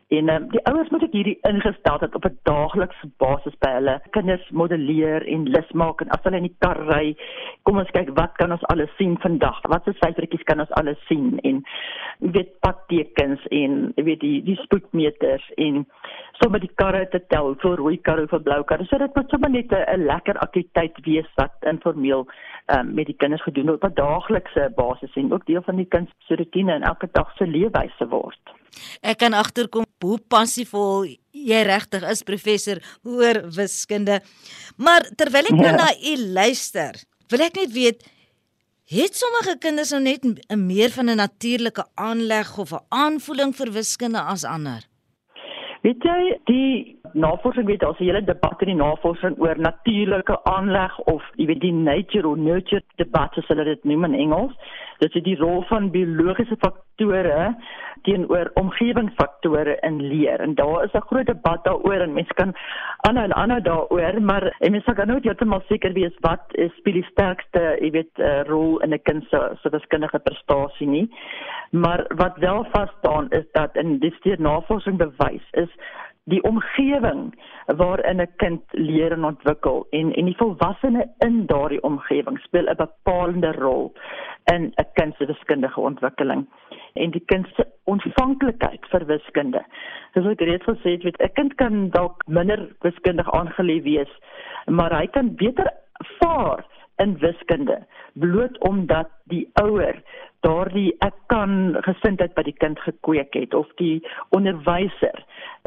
En 0.08 0.30
um, 0.30 0.44
die 0.54 0.62
ouers 0.70 0.90
moet 0.94 1.04
ek 1.08 1.16
hierdie 1.18 1.40
ingestel 1.50 1.98
het 2.04 2.16
op 2.16 2.26
'n 2.30 2.38
daaglikse 2.46 3.08
basis 3.18 3.56
by 3.64 3.70
hulle 3.76 3.96
kinders 4.14 4.50
modelleer 4.50 5.24
en 5.34 5.48
lus 5.50 5.72
maak 5.74 6.02
en 6.02 6.10
as 6.14 6.22
hulle 6.24 6.38
in 6.38 6.46
die 6.46 6.58
kar 6.62 6.78
ry, 6.90 7.16
kom 7.64 7.80
ons 7.82 7.90
kyk 7.96 8.12
wat 8.20 8.36
kan 8.38 8.52
ons 8.54 8.66
alles 8.70 8.92
sien 8.98 9.16
vandag? 9.24 9.58
Wat 9.74 9.84
se 9.84 9.94
syfertjies 9.98 10.44
kan 10.46 10.60
ons 10.62 10.76
alles 10.78 11.02
sien 11.08 11.40
en 11.42 11.64
jy 12.20 12.32
weet 12.36 12.52
padtekens 12.62 13.48
en 13.50 13.94
jy 13.96 14.04
weet 14.04 14.22
die 14.22 14.44
die 14.46 14.56
spoedmeters 14.62 15.48
en 15.58 15.88
sommer 16.42 16.62
die 16.62 16.76
karre 16.82 17.08
te 17.10 17.22
tel 17.34 17.56
vir 17.64 17.76
rooi 17.82 17.98
karre 17.98 18.28
vir 18.28 18.44
blou 18.46 18.62
karre. 18.64 18.86
So 18.86 18.98
dit 19.02 19.16
moet 19.16 19.30
sommer 19.30 19.50
net 19.50 19.74
'n 19.74 20.06
lekker 20.06 20.38
aktiwiteit 20.38 21.02
wees 21.06 21.32
wat 21.36 21.54
informeel 21.62 22.28
um, 22.68 22.94
met 22.94 23.08
die 23.08 23.18
kinders 23.18 23.42
gedoen 23.42 23.66
word 23.66 23.84
op 23.84 23.90
'n 23.90 24.02
daaglikse 24.02 24.70
basis 24.76 25.16
en 25.16 25.34
ook 25.34 25.46
deel 25.46 25.62
van 25.62 25.76
die 25.76 25.90
kind 25.90 26.10
se 26.20 26.36
rotine 26.36 26.74
en 26.74 26.84
elke 26.84 27.10
dag 27.12 27.34
se 27.38 27.48
leefwyse 27.48 28.08
word. 28.08 28.56
Ek 29.02 29.18
kan 29.18 29.34
agterkom 29.34 29.86
hoe 30.04 30.20
passievol 30.30 31.06
jy 31.32 31.62
regtig 31.68 32.04
is 32.10 32.24
professor 32.24 32.82
oor 33.04 33.42
wiskunde. 33.56 34.22
Maar 34.78 35.08
terwyl 35.18 35.52
ek 35.52 35.62
ja. 35.62 35.76
na 35.76 35.90
u 35.94 36.18
luister, 36.34 37.00
wil 37.30 37.46
ek 37.46 37.56
net 37.56 37.72
weet 37.74 38.04
het 38.86 39.18
sommige 39.18 39.58
kinders 39.58 39.92
nou 39.92 40.02
net 40.02 40.24
'n 40.24 40.66
meer 40.66 40.90
van 40.90 41.10
'n 41.10 41.18
natuurlike 41.18 41.86
aanleg 41.96 42.58
of 42.58 42.72
'n 42.72 42.86
aanvoeling 42.90 43.56
vir 43.56 43.72
wiskunde 43.72 44.20
as 44.20 44.44
ander? 44.44 44.86
Weet 45.82 46.04
jy, 46.04 46.40
die 46.46 46.98
navorsing 47.14 47.66
weet 47.66 47.80
daar's 47.80 48.00
'n 48.00 48.04
hele 48.04 48.24
debat 48.24 48.62
in 48.62 48.68
die 48.68 48.84
navorsing 48.84 49.36
oor 49.40 49.58
natuurlike 49.58 50.44
aanleg 50.44 51.00
of 51.00 51.22
jy 51.36 51.46
weet 51.46 51.62
die 51.62 51.74
nature 51.74 52.28
or 52.28 52.38
nurture 52.38 52.82
debat 52.96 53.34
soos 53.34 53.48
hulle 53.48 53.64
dit 53.64 53.84
noem 53.84 54.04
in 54.04 54.14
Engels. 54.14 54.54
Dit 55.00 55.16
is 55.16 55.24
die 55.24 55.38
rol 55.38 55.64
van 55.70 55.92
biologiese 55.92 56.56
faktore 56.60 57.56
teenoor 58.06 58.52
omgewingsfaktore 58.54 59.78
in 59.82 60.02
leer. 60.02 60.40
En 60.40 60.56
daar 60.56 60.84
is 60.84 60.94
'n 60.94 61.08
groot 61.10 61.26
debat 61.26 61.64
daaroor 61.64 62.02
en 62.02 62.14
mense 62.14 62.34
kan 62.34 62.56
aanhou 63.08 63.26
en 63.26 63.36
aanhou 63.36 63.62
daaroor, 63.62 64.22
maar 64.22 64.56
mense 64.60 64.94
kan 64.94 65.08
nooit 65.08 65.24
heeltemal 65.24 65.62
seker 65.68 65.94
wees 65.94 66.16
wat 66.20 66.44
is 66.52 66.72
die 66.84 67.04
sterkste, 67.04 67.78
jy 67.82 67.92
weet, 67.92 68.20
uh, 68.20 68.42
rol 68.44 68.80
in 68.80 68.94
'n 68.94 69.02
kind 69.04 69.24
se 69.30 69.58
se 69.62 69.70
wiskundige 69.70 70.20
prestasie 70.20 70.88
nie. 70.88 71.10
Maar 71.72 72.06
wat 72.16 72.38
wel 72.38 72.66
vas 72.72 72.90
staan 72.98 73.30
is 73.30 73.46
dat 73.52 73.76
in 73.76 74.00
die 74.00 74.14
steeds 74.14 74.42
navorsing 74.42 74.98
bewys 74.98 75.48
is 75.52 75.70
die 76.26 76.42
omgewing 76.44 77.34
waarin 77.66 78.22
'n 78.22 78.34
kind 78.36 78.62
leer 78.72 79.12
en 79.12 79.24
ontwikkel 79.24 79.88
en 79.90 80.14
en 80.14 80.26
die 80.26 80.38
volwassene 80.38 81.06
in 81.26 81.46
daardie 81.46 81.82
omgewing 81.84 82.40
speel 82.40 82.70
'n 82.70 82.76
bepalende 82.76 83.52
rol 83.52 83.94
in 84.54 84.74
'n 84.78 84.90
kind 84.94 85.16
se 85.16 85.26
wiskundige 85.26 85.80
ontwikkeling 85.80 86.48
en 86.94 87.12
die 87.12 87.26
kind 87.26 87.48
se 87.56 87.68
ontvanklikheid 87.84 88.86
vir 88.90 89.06
wiskunde. 89.06 89.66
Soos 90.14 90.26
ek 90.26 90.40
reeds 90.40 90.66
gesê 90.66 90.90
het, 90.92 91.04
weet 91.04 91.22
'n 91.22 91.34
kind 91.34 91.56
kan 91.56 91.90
dalk 91.90 92.24
minder 92.28 92.76
wiskundig 92.80 93.32
aangeleef 93.32 93.84
wees, 93.84 94.14
maar 94.66 95.00
hy 95.00 95.08
kan 95.08 95.36
beter 95.36 95.74
vaar 96.20 96.66
in 96.98 97.18
wiskunde 97.18 97.86
bloot 98.14 98.58
omdat 98.60 99.10
die 99.24 99.50
ouer 99.54 100.02
daardie 100.46 100.94
ek 101.06 101.18
kan 101.32 101.76
gesindheid 101.88 102.36
by 102.38 102.44
die 102.48 102.58
kind 102.62 102.80
gekweek 102.86 103.34
het 103.34 103.54
of 103.58 103.70
die 103.82 104.00
onderwyser 104.38 105.24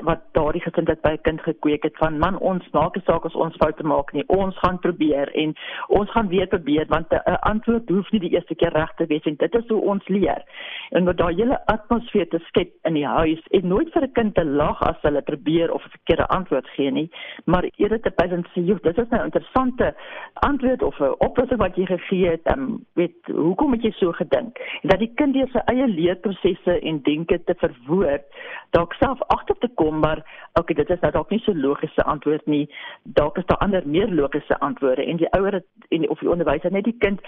wat 0.06 0.22
daardie 0.38 0.62
gesindheid 0.62 1.02
by 1.02 1.12
'n 1.16 1.24
kind 1.26 1.40
gekweek 1.42 1.82
het 1.82 1.96
van 1.98 2.18
man 2.18 2.38
ons 2.38 2.64
maak 2.72 2.94
nie 2.94 3.04
saak 3.06 3.24
as 3.26 3.34
ons 3.34 3.56
foute 3.58 3.82
maak 3.82 4.12
nie. 4.12 4.24
Ons 4.28 4.58
gaan 4.58 4.78
probeer 4.78 5.34
en 5.34 5.54
ons 5.88 6.10
gaan 6.10 6.28
weer 6.28 6.46
probeer 6.46 6.86
want 6.88 7.12
'n 7.12 7.38
antwoord 7.52 7.88
hoef 7.88 8.10
nie 8.12 8.20
die 8.20 8.34
eerste 8.34 8.54
keer 8.54 8.72
reg 8.72 8.94
te 8.96 9.06
wees 9.06 9.24
en 9.24 9.34
dit 9.36 9.54
is 9.54 9.68
hoe 9.68 9.80
ons 9.80 10.08
leer. 10.08 10.42
En 10.90 11.04
met 11.04 11.16
daai 11.16 11.34
hele 11.34 11.66
atmosfeer 11.66 12.28
te 12.28 12.38
skep 12.38 12.70
in 12.84 12.94
die 12.94 13.06
huis 13.06 13.42
en 13.50 13.68
nooit 13.68 13.92
vir 13.92 14.02
'n 14.02 14.12
kind 14.12 14.34
te 14.34 14.44
lag 14.44 14.82
as 14.82 15.02
hulle 15.02 15.22
probeer 15.22 15.72
of 15.72 15.84
'n 15.84 15.90
verkeerde 15.90 16.26
antwoord 16.26 16.68
gee 16.68 16.90
nie 16.90 17.10
maar 17.44 17.70
eerder 17.76 18.00
te 18.00 18.12
en 18.16 18.44
sê 18.52 18.62
jy 18.66 18.76
dit 18.82 18.98
is 18.98 19.08
nou 19.08 19.20
'n 19.20 19.24
interessante 19.24 19.94
antwoord 20.32 20.82
of 20.82 21.00
'n 21.00 21.14
oplossing 21.18 21.58
wat 21.58 21.76
jy 21.76 21.86
gegee 21.86 22.28
het. 22.28 22.56
Um, 22.56 22.84
weet 22.94 23.16
hoekom 23.26 23.72
het 23.72 23.82
jy 23.82 23.90
so 23.90 24.12
gedink 24.12 24.58
dat 24.82 24.98
die 24.98 25.12
kind 25.20 25.34
deur 25.34 25.50
sy 25.52 25.62
eie 25.72 25.86
leerprosesse 25.90 26.78
en 26.80 27.02
denke 27.06 27.40
te 27.44 27.54
verwoord 27.62 28.26
dalk 28.76 28.94
self 29.00 29.22
agter 29.34 29.56
te 29.62 29.70
kom 29.80 30.00
maar 30.04 30.22
okay 30.60 30.76
dit 30.76 30.90
is 30.90 31.00
nou 31.04 31.12
dalk 31.14 31.30
nie 31.30 31.40
so 31.44 31.54
logiese 31.54 32.04
antwoord 32.04 32.46
nie. 32.46 32.66
Dalk 33.18 33.38
is 33.38 33.46
daar 33.46 33.62
ander 33.64 33.86
meer 33.86 34.10
logiese 34.12 34.58
antwoorde 34.64 35.04
en 35.04 35.20
die 35.20 35.30
ouer 35.38 35.60
en 35.88 36.08
of 36.08 36.20
die 36.20 36.30
onderwyser 36.30 36.72
net 36.72 36.88
die 36.88 36.98
kind 37.04 37.22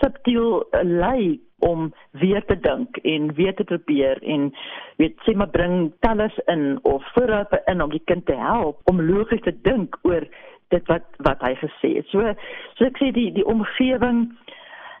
subtiel 0.00 0.64
lei 0.82 1.40
om 1.66 1.90
weer 2.16 2.44
te 2.48 2.56
dink 2.60 2.96
en 3.04 3.32
weer 3.36 3.54
te 3.54 3.66
probeer 3.68 4.22
en 4.22 4.48
weet 4.96 5.18
sê 5.26 5.34
maar 5.36 5.52
bring 5.52 5.90
tellers 6.00 6.38
in 6.52 6.78
of 6.88 7.04
voorrape 7.14 7.60
in 7.72 7.82
om 7.84 7.92
die 7.92 8.04
kind 8.12 8.26
te 8.26 8.36
help 8.38 8.80
om 8.90 9.02
logies 9.10 9.44
te 9.44 9.54
dink 9.66 9.98
oor 10.08 10.24
dit 10.70 10.86
wat 10.88 11.06
wat 11.26 11.42
hy 11.42 11.54
gesê 11.60 11.96
het. 11.98 12.08
So 12.14 12.34
so 12.78 12.88
ek 12.88 13.00
sê 13.02 13.10
die 13.14 13.30
die 13.36 13.46
omgewing 13.46 14.30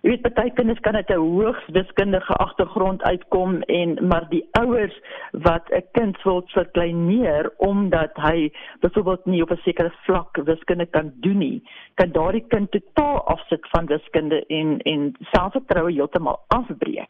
Jy 0.00 0.14
weet 0.14 0.22
baie 0.32 0.50
kinders 0.56 0.80
kan 0.80 0.96
uit 0.96 1.10
'n 1.12 1.20
hoogs 1.20 1.64
wiskundige 1.76 2.32
agtergrond 2.32 3.02
uitkom 3.02 3.60
en 3.62 3.98
maar 4.08 4.26
die 4.30 4.48
ouers 4.60 4.96
wat 5.32 5.68
'n 5.68 5.84
kind 5.92 6.22
wil 6.22 6.42
verkleineer 6.46 7.52
omdat 7.56 8.10
hy 8.14 8.50
byvoorbeeld 8.80 9.26
nie 9.26 9.42
op 9.42 9.50
'n 9.50 9.60
sekere 9.62 9.92
vlak 10.06 10.36
wiskunde 10.44 10.86
kan 10.86 11.12
doen 11.14 11.38
nie, 11.38 11.62
kan 11.94 12.12
daardie 12.12 12.44
kind 12.48 12.70
totaal 12.70 13.26
afsit 13.26 13.68
van 13.68 13.86
wiskunde 13.86 14.46
en 14.46 14.78
en 14.78 15.14
selfvertroue 15.20 15.92
heeltemal 15.92 16.40
afbreek. 16.48 17.08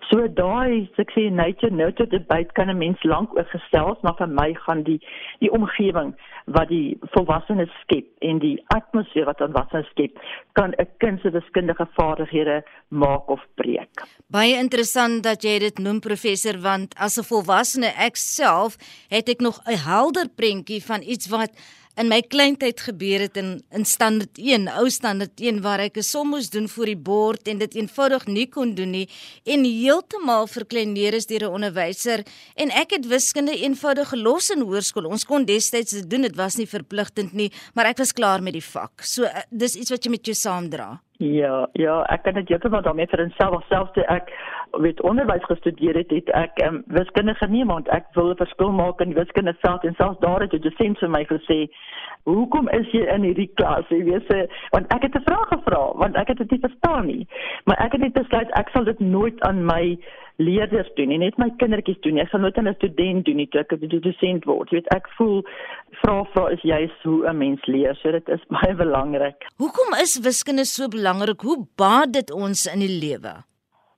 So 0.00 0.28
daai 0.28 0.90
sê 0.96 1.30
nature 1.30 1.72
nurture 1.72 2.08
debate 2.08 2.52
kan 2.52 2.68
'n 2.68 2.78
mens 2.78 3.02
lank 3.02 3.34
oor 3.34 3.44
gesels, 3.44 4.00
maar 4.02 4.16
vir 4.16 4.28
my 4.28 4.54
gaan 4.54 4.82
die 4.82 5.00
die 5.38 5.50
omgewing 5.50 6.14
wat 6.44 6.68
die 6.68 6.98
volwassenes 7.00 7.70
skep 7.80 8.06
en 8.18 8.38
die 8.38 8.64
atmosfeer 8.66 9.24
wat 9.24 9.38
dan 9.38 9.52
volwassenes 9.52 9.88
skep, 9.90 10.18
kan 10.52 10.74
'n 10.78 10.88
kind 10.98 11.20
se 11.20 11.30
wiskundige 11.30 11.86
vaardighede 11.94 12.25
vaardighede 12.26 12.64
maak 12.88 13.28
of 13.28 13.40
breek. 13.54 14.04
Baie 14.26 14.56
interessant 14.58 15.22
dat 15.22 15.42
jy 15.42 15.58
dit 15.58 15.78
noem 15.78 16.00
professor 16.00 16.58
want 16.58 16.94
as 16.98 17.18
'n 17.18 17.24
volwassene 17.24 17.92
ek 17.96 18.16
self 18.16 18.76
het 19.08 19.28
ek 19.28 19.40
nog 19.40 19.60
'n 19.66 19.76
helder 19.76 20.28
prentjie 20.28 20.82
van 20.82 21.02
iets 21.02 21.28
wat 21.28 21.50
in 21.96 22.08
my 22.08 22.20
kleintyd 22.20 22.80
gebeur 22.80 23.20
het 23.20 23.36
in 23.36 23.62
in 23.70 23.84
standaard 23.84 24.38
1, 24.38 24.68
ou 24.68 24.90
standaard 24.90 25.40
1 25.40 25.62
waar 25.62 25.80
ek 25.80 25.96
'n 25.96 26.02
som 26.02 26.28
moes 26.28 26.50
doen 26.50 26.68
vir 26.68 26.86
die 26.86 26.96
bord 26.96 27.48
en 27.48 27.58
dit 27.58 27.74
eenvoudig 27.74 28.26
nie 28.26 28.46
kon 28.46 28.74
doen 28.74 28.90
nie 28.90 29.08
en 29.44 29.64
heeltemal 29.64 30.46
verkleineer 30.46 31.14
is 31.14 31.26
deur 31.26 31.48
'n 31.48 31.54
onderwyser 31.54 32.24
en 32.56 32.70
ek 32.70 32.90
het 32.90 33.06
wiskunde 33.06 33.56
eenvoudig 33.56 34.08
gelos 34.08 34.50
in 34.50 34.60
hoërskool. 34.60 35.06
Ons 35.06 35.24
kon 35.24 35.44
destyds 35.44 35.90
dit 35.90 36.10
doen, 36.10 36.22
dit 36.22 36.36
was 36.36 36.56
nie 36.56 36.66
verpligtend 36.66 37.32
nie, 37.32 37.50
maar 37.74 37.86
ek 37.86 37.98
was 37.98 38.12
klaar 38.12 38.42
met 38.42 38.52
die 38.52 38.64
vak. 38.64 39.02
So 39.02 39.24
eh, 39.24 39.42
dis 39.50 39.76
iets 39.76 39.90
wat 39.90 40.04
jy 40.04 40.10
met 40.10 40.24
jou 40.24 40.34
saamdra. 40.34 41.00
Ja, 41.18 41.68
ja, 41.72 42.02
ek 42.12 42.22
kan 42.22 42.34
dit 42.36 42.48
heeltemal 42.48 42.82
daarmee 42.84 43.08
vir 43.08 43.22
enself 43.24 43.62
selfs 43.70 43.92
toe 43.96 44.02
ek 44.12 44.28
weet 44.84 45.00
onderwys 45.00 45.44
gestudeer 45.48 45.96
het, 45.96 46.10
het 46.12 46.28
ek 46.36 46.60
um, 46.66 46.82
wiskunde 46.92 47.32
geneem 47.38 47.72
want 47.72 47.88
ek 47.88 48.10
wil 48.18 48.28
'n 48.34 48.36
verskil 48.36 48.72
maak 48.72 49.00
in 49.00 49.14
wiskunde 49.16 49.54
self 49.62 49.84
en 49.88 49.96
selfs 49.96 50.20
daar 50.20 50.44
het 50.44 50.52
'n 50.52 50.60
dosent 50.60 50.98
vir 50.98 51.10
my 51.10 51.24
gesê, 51.24 51.58
"Hoekom 52.28 52.68
is 52.68 52.92
jy 52.92 53.08
in 53.14 53.22
hierdie 53.22 53.50
klas?" 53.54 53.88
Jy 53.88 54.04
weet 54.04 54.26
se 54.28 54.48
want 54.70 54.92
ek 54.92 55.02
het 55.02 55.16
'n 55.16 55.24
vraag 55.24 55.48
gevra 55.48 55.92
want 55.94 56.16
ek 56.16 56.28
het 56.28 56.38
dit 56.38 56.50
nie 56.50 56.60
verstaan 56.60 57.06
nie. 57.06 57.26
Maar 57.64 57.76
ek 57.80 57.92
het 57.92 58.00
net 58.00 58.12
besluit 58.12 58.50
ek 58.50 58.68
sal 58.68 58.84
dit 58.84 59.00
nooit 59.00 59.40
aan 59.40 59.64
my 59.64 59.98
leerders 60.36 60.88
doen 60.96 61.08
nie, 61.08 61.18
net 61.18 61.38
my 61.40 61.48
kindertjies 61.60 62.00
doen. 62.04 62.18
Ek 62.20 62.28
sal 62.28 62.40
nooit 62.40 62.58
aan 62.58 62.68
'n 62.68 62.74
student 62.74 63.24
doen 63.24 63.36
nie, 63.36 63.48
ek 63.52 63.70
het 63.70 63.82
'n 63.82 64.00
dosent 64.00 64.44
word. 64.44 64.70
Jy 64.70 64.76
weet 64.78 64.94
ek 64.94 65.08
voel 65.16 65.42
vra 66.02 66.24
vra 66.32 66.46
is 66.52 66.62
juist 66.62 67.02
hoe 67.02 67.26
'n 67.28 67.38
mens 67.38 67.66
leer, 67.66 67.94
so 67.94 68.10
dit 68.10 68.28
is 68.28 68.44
baie 68.56 68.74
belangrik. 68.74 69.48
Hoekom 69.56 69.94
is 70.02 70.18
wiskunde 70.20 70.64
so 70.64 70.88
belangrik? 70.88 71.40
Hoe 71.40 71.66
baat 71.76 72.12
dit 72.12 72.30
ons 72.30 72.66
in 72.66 72.80
die 72.80 72.98
lewe? 73.00 73.44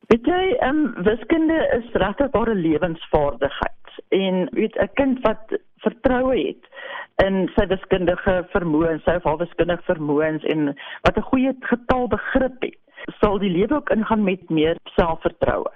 Weet 0.09 0.27
jy, 0.27 0.57
um, 0.63 0.95
wiskunde 1.05 1.59
is 1.79 1.93
regtig 1.93 2.33
'n 2.33 2.63
lewensvaardigheid 2.63 3.89
en 4.09 4.49
weet 4.53 4.77
'n 4.77 4.91
kind 4.95 5.21
wat 5.21 5.59
vertroue 5.83 6.47
het 6.47 6.65
in 7.25 7.49
sy 7.57 7.67
wiskundige 7.67 8.35
vermoëns, 8.53 9.03
sy 9.05 9.17
of 9.19 9.25
haar 9.25 9.41
wiskundige 9.43 9.83
vermoëns 9.83 10.45
en 10.45 10.75
wat 11.03 11.17
'n 11.17 11.29
goeie 11.31 11.53
getalbegrip 11.61 12.63
het, 12.63 12.79
sal 13.21 13.39
die 13.39 13.51
lewe 13.51 13.75
ook 13.75 13.91
ingaan 13.91 14.25
met 14.25 14.51
meer 14.51 14.77
selfvertroue. 14.97 15.73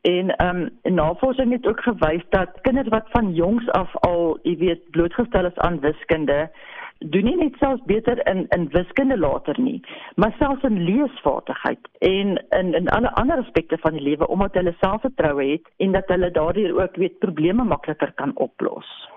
En 0.00 0.36
ehm 0.36 0.56
um, 0.82 0.94
navorsing 0.94 1.52
het 1.52 1.66
ook 1.66 1.80
gewys 1.80 2.22
dat 2.28 2.60
kinders 2.60 2.88
wat 2.88 3.06
van 3.10 3.34
jongs 3.34 3.68
af 3.68 3.96
al, 3.96 4.38
jy 4.42 4.56
weet, 4.56 4.90
blootgestel 4.90 5.44
is 5.44 5.58
aan 5.58 5.80
wiskunde, 5.80 6.50
doen 6.98 7.24
nie 7.24 7.36
net 7.36 7.56
selfs 7.58 7.84
beter 7.84 8.26
in 8.26 8.46
in 8.48 8.68
wiskunde 8.72 9.18
later 9.18 9.60
nie, 9.60 9.80
maar 10.14 10.34
selfs 10.38 10.62
in 10.62 10.82
leesvaardigheid 10.84 11.88
en 11.98 12.36
in 12.48 12.74
in 12.74 12.88
alle 12.88 13.12
ander 13.12 13.36
aspekte 13.36 13.78
van 13.78 13.92
die 13.92 14.02
lewe 14.02 14.28
omdat 14.28 14.54
hulle 14.54 14.74
selfvertroue 14.80 15.50
het 15.50 15.70
en 15.76 15.92
dat 15.92 16.08
hulle 16.08 16.30
daardeur 16.30 16.82
ook 16.82 16.96
weet 16.96 17.18
probleme 17.18 17.64
makliker 17.64 18.12
kan 18.12 18.36
oplos. 18.36 19.08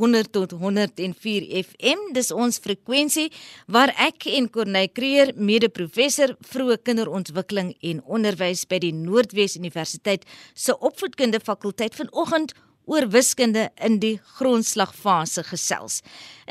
100 0.00 0.32
tot 0.32 0.54
104 0.56 1.44
FM 1.60 2.06
dis 2.16 2.30
ons 2.32 2.56
frekwensie 2.64 3.26
waar 3.68 3.92
ek 4.00 4.24
en 4.32 4.48
Corneil 4.52 4.88
Creer 4.96 5.34
mede-professor 5.36 6.32
vroeë 6.52 6.78
kinderontwikkeling 6.88 7.74
en 7.92 8.00
onderwys 8.08 8.64
by 8.70 8.80
die 8.80 8.94
Noordwes 8.96 9.58
Universiteit 9.60 10.24
se 10.54 10.72
opvoedkunde 10.78 11.42
fakulteit 11.44 11.98
vanoggend 12.00 12.56
oor 12.90 13.06
wiskunde 13.12 13.68
in 13.84 14.00
die 14.02 14.16
grondslagfase 14.38 15.44
gesels. 15.46 16.00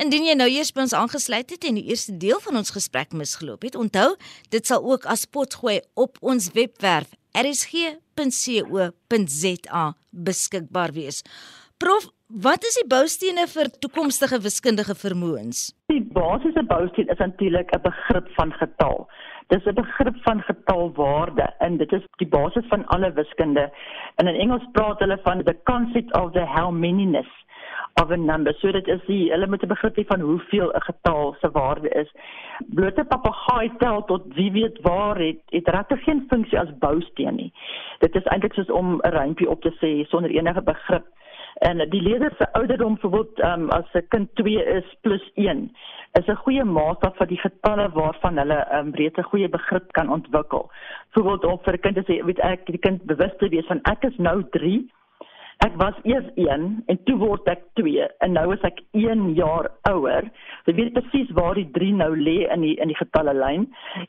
Indien 0.00 0.24
jy 0.28 0.34
nou 0.38 0.48
eers 0.48 0.72
by 0.72 0.80
ons 0.86 0.96
aangesluit 0.96 1.50
het 1.52 1.64
en 1.68 1.76
die 1.80 1.88
eerste 1.90 2.14
deel 2.22 2.40
van 2.44 2.56
ons 2.62 2.72
gesprek 2.74 3.10
misgeloop 3.16 3.62
het, 3.66 3.76
onthou, 3.76 4.14
dit 4.54 4.64
sal 4.66 4.80
ook 4.86 5.04
as 5.10 5.26
potgooi 5.26 5.80
op 6.00 6.16
ons 6.22 6.52
webwerf 6.54 7.10
rsg.co.za 7.36 8.14
beskikbaar 10.10 10.92
wees. 10.96 11.22
Prof, 11.80 12.10
wat 12.44 12.64
is 12.68 12.74
die 12.76 12.88
boustene 12.92 13.46
vir 13.48 13.68
toekomstige 13.82 14.38
wiskundige 14.44 14.92
vermoëns? 15.02 15.60
Die 15.88 16.02
basiese 16.16 16.60
bousteen 16.68 17.08
is 17.14 17.20
natuurlik 17.22 17.70
'n 17.72 17.80
begrip 17.86 18.26
van 18.38 18.52
getal. 18.52 19.08
Dis 19.48 19.64
'n 19.64 19.74
begrip 19.74 20.16
van 20.26 20.42
getalwaarde 20.48 21.46
en 21.66 21.76
dit 21.76 21.92
is 21.92 22.04
die 22.22 22.28
basis 22.28 22.66
van 22.68 22.84
alle 22.86 23.12
wiskunde. 23.12 23.72
En 24.16 24.26
in 24.26 24.40
Engels 24.44 24.66
praat 24.72 24.98
hulle 24.98 25.18
van 25.22 25.42
the 25.44 25.56
concept 25.64 26.12
of 26.20 26.32
the 26.32 26.44
how 26.44 26.70
manyness 26.70 27.32
of 28.02 28.10
a 28.10 28.16
number. 28.16 28.54
So 28.58 28.72
dit 28.72 28.86
is 28.86 29.00
die 29.06 29.30
hulle 29.30 29.46
moet 29.46 29.62
'n 29.62 29.74
begrip 29.74 29.96
hê 29.96 30.04
van 30.06 30.20
hoeveel 30.20 30.72
'n 30.72 30.82
getal 30.82 31.36
se 31.40 31.50
waarde 31.50 31.88
is. 31.88 32.10
Blote 32.66 33.04
papegaai 33.04 33.70
tel 33.78 34.04
tot 34.04 34.22
wie 34.34 34.52
weet 34.52 34.78
waar 34.82 35.18
het 35.18 35.40
het 35.48 35.68
regtig 35.68 36.02
geen 36.02 36.24
funksie 36.28 36.58
as 36.58 36.78
bousteen 36.78 37.34
nie. 37.34 37.52
Dit 37.98 38.14
is 38.14 38.24
eintlik 38.24 38.52
soos 38.52 38.70
om 38.70 39.00
'n 39.02 39.08
rympie 39.08 39.50
op 39.50 39.60
te 39.62 39.72
sê 39.80 40.08
sonder 40.08 40.30
enige 40.30 40.62
begrip. 40.62 41.06
En 41.60 41.82
die 41.92 42.02
leerders 42.02 42.36
se 42.36 42.52
ouderdom 42.52 42.94
byvoorbeeld 42.94 43.40
um, 43.44 43.70
as 43.70 43.92
'n 43.92 44.06
kind 44.08 44.28
2 44.34 44.64
is 44.76 44.96
plus 45.00 45.30
1 45.34 45.76
is 46.18 46.26
'n 46.26 46.42
goeie 46.44 46.64
maatstaf 46.64 47.16
vir 47.16 47.26
die 47.26 47.40
getalle 47.40 47.90
waarvan 47.92 48.38
hulle 48.38 48.60
um, 48.78 48.94
reeds 48.94 49.18
'n 49.18 49.28
goeie 49.32 49.48
begrip 49.48 49.92
kan 49.92 50.08
ontwikkel. 50.08 50.70
Byvoorbeeld 51.12 51.44
om 51.44 51.58
vir 51.62 51.74
'n 51.74 51.80
kind 51.80 51.96
te 51.96 52.04
sê, 52.08 52.24
weet 52.24 52.38
ek, 52.38 52.66
die 52.66 52.78
kind 52.78 53.04
bewus 53.04 53.36
te 53.38 53.48
wees 53.48 53.66
van 53.66 53.80
ek 53.82 54.04
is 54.04 54.16
nou 54.16 54.42
3 54.50 54.90
Ek 55.60 55.74
was 55.76 55.96
eers 56.08 56.28
1 56.40 56.62
en 56.88 56.98
toe 57.04 57.16
word 57.20 57.48
ek 57.52 57.60
2 57.76 58.06
en 58.24 58.32
nou 58.32 58.46
is 58.54 58.62
ek 58.64 58.78
1 58.96 59.26
jaar 59.36 59.66
ouer. 59.90 60.28
Jy 60.64 60.74
weet 60.78 60.94
presies 60.94 61.32
waar 61.36 61.58
die 61.58 61.66
3 61.74 61.98
nou 61.98 62.14
lê 62.16 62.38
in 62.46 62.64
die 62.64 62.76
in 62.80 62.88
die 62.88 62.96
getalle 62.96 63.34
lyn 63.36 63.66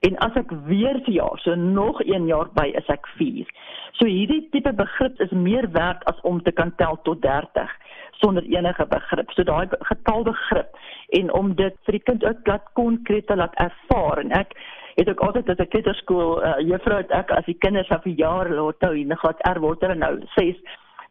en 0.08 0.20
as 0.24 0.38
ek 0.40 0.54
weer 0.70 1.02
verjaar, 1.04 1.42
so 1.44 1.56
nog 1.60 2.00
1 2.06 2.30
jaar 2.32 2.48
by 2.56 2.70
is 2.80 2.88
ek 2.94 3.10
4. 3.18 3.52
So 4.00 4.08
hierdie 4.08 4.46
tipe 4.56 4.72
begrip 4.80 5.20
is 5.20 5.34
meer 5.36 5.68
werd 5.76 6.06
as 6.08 6.22
om 6.24 6.40
te 6.46 6.54
kan 6.56 6.72
tel 6.80 6.96
tot 7.04 7.20
30 7.26 7.74
sonder 8.22 8.48
enige 8.48 8.86
begrip. 8.88 9.34
So 9.36 9.44
daai 9.44 9.68
getalbegrip 9.90 10.78
en 11.20 11.34
om 11.36 11.56
dit 11.60 11.76
vir 11.86 11.98
die 11.98 12.06
kind 12.12 12.24
ook 12.30 12.48
laat 12.48 12.70
konkreet 12.80 13.28
te 13.28 13.36
laat 13.36 13.58
ervaar 13.60 14.22
en 14.24 14.32
ek 14.40 14.56
het 14.96 15.12
ook 15.12 15.26
altyd 15.28 15.50
as 15.50 15.60
'n 15.60 15.68
kleuterskool 15.74 16.40
uh, 16.40 16.60
juffrou 16.64 17.02
het 17.04 17.12
ek 17.12 17.32
as 17.32 17.46
die 17.46 17.60
kinders 17.60 17.92
af 17.92 18.06
'n 18.06 18.16
jaar 18.16 18.48
laat 18.50 18.88
hou 18.88 18.96
en 18.96 19.18
gaan 19.18 19.44
er 19.52 19.60
word 19.60 19.82
hulle 19.82 20.00
nou 20.00 20.16
6 20.38 20.56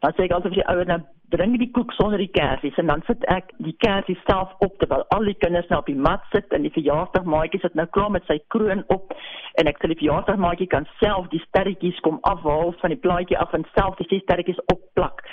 dan 0.01 0.13
sê 0.15 0.25
ek 0.25 0.35
altyd 0.35 0.53
vir 0.53 0.61
die 0.61 0.69
ouers 0.73 0.89
nou 0.89 0.99
bring 1.31 1.53
die 1.59 1.69
koek 1.75 1.93
sonder 1.95 2.19
die 2.19 2.31
kersies 2.35 2.77
en 2.81 2.89
dan 2.91 3.03
sit 3.07 3.23
ek 3.31 3.53
die 3.63 3.75
kersies 3.85 4.19
self 4.27 4.51
op 4.65 4.75
terwyl 4.81 5.05
al 5.15 5.29
die 5.29 5.37
kinders 5.43 5.69
nou 5.71 5.79
op 5.83 5.91
die 5.91 6.03
mat 6.07 6.25
sit 6.33 6.51
en 6.57 6.67
die 6.67 6.73
verjaarsdagmaatjie 6.75 7.61
sit 7.63 7.77
nou 7.79 7.87
klaar 7.95 8.11
met 8.15 8.27
sy 8.29 8.39
kroon 8.55 8.83
op 8.95 9.15
en 9.61 9.71
ek 9.71 9.79
sê 9.79 9.91
die 9.91 9.99
verjaarsdagmaatjie 10.01 10.69
kan 10.73 10.89
self 10.99 11.29
die 11.33 11.43
sterretjies 11.47 12.03
kom 12.07 12.19
afhaal 12.33 12.75
van 12.83 12.95
die 12.95 13.01
plaatjie 13.05 13.39
af 13.39 13.55
en 13.57 13.67
self 13.77 13.99
die 14.01 14.21
sterretjies 14.25 14.63
opplak 14.73 15.23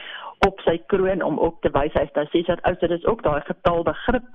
op 0.46 0.60
sy 0.62 0.76
kroon 0.92 1.24
om 1.26 1.40
ook 1.42 1.62
te 1.64 1.72
wys 1.74 1.96
hy 1.98 2.06
is 2.06 2.14
nou 2.18 2.28
sê 2.34 2.44
dat 2.46 2.62
ou 2.68 2.76
dit 2.84 2.98
is 2.98 3.08
ook 3.10 3.24
daai 3.26 3.40
getal 3.50 3.86
begrip 3.88 4.28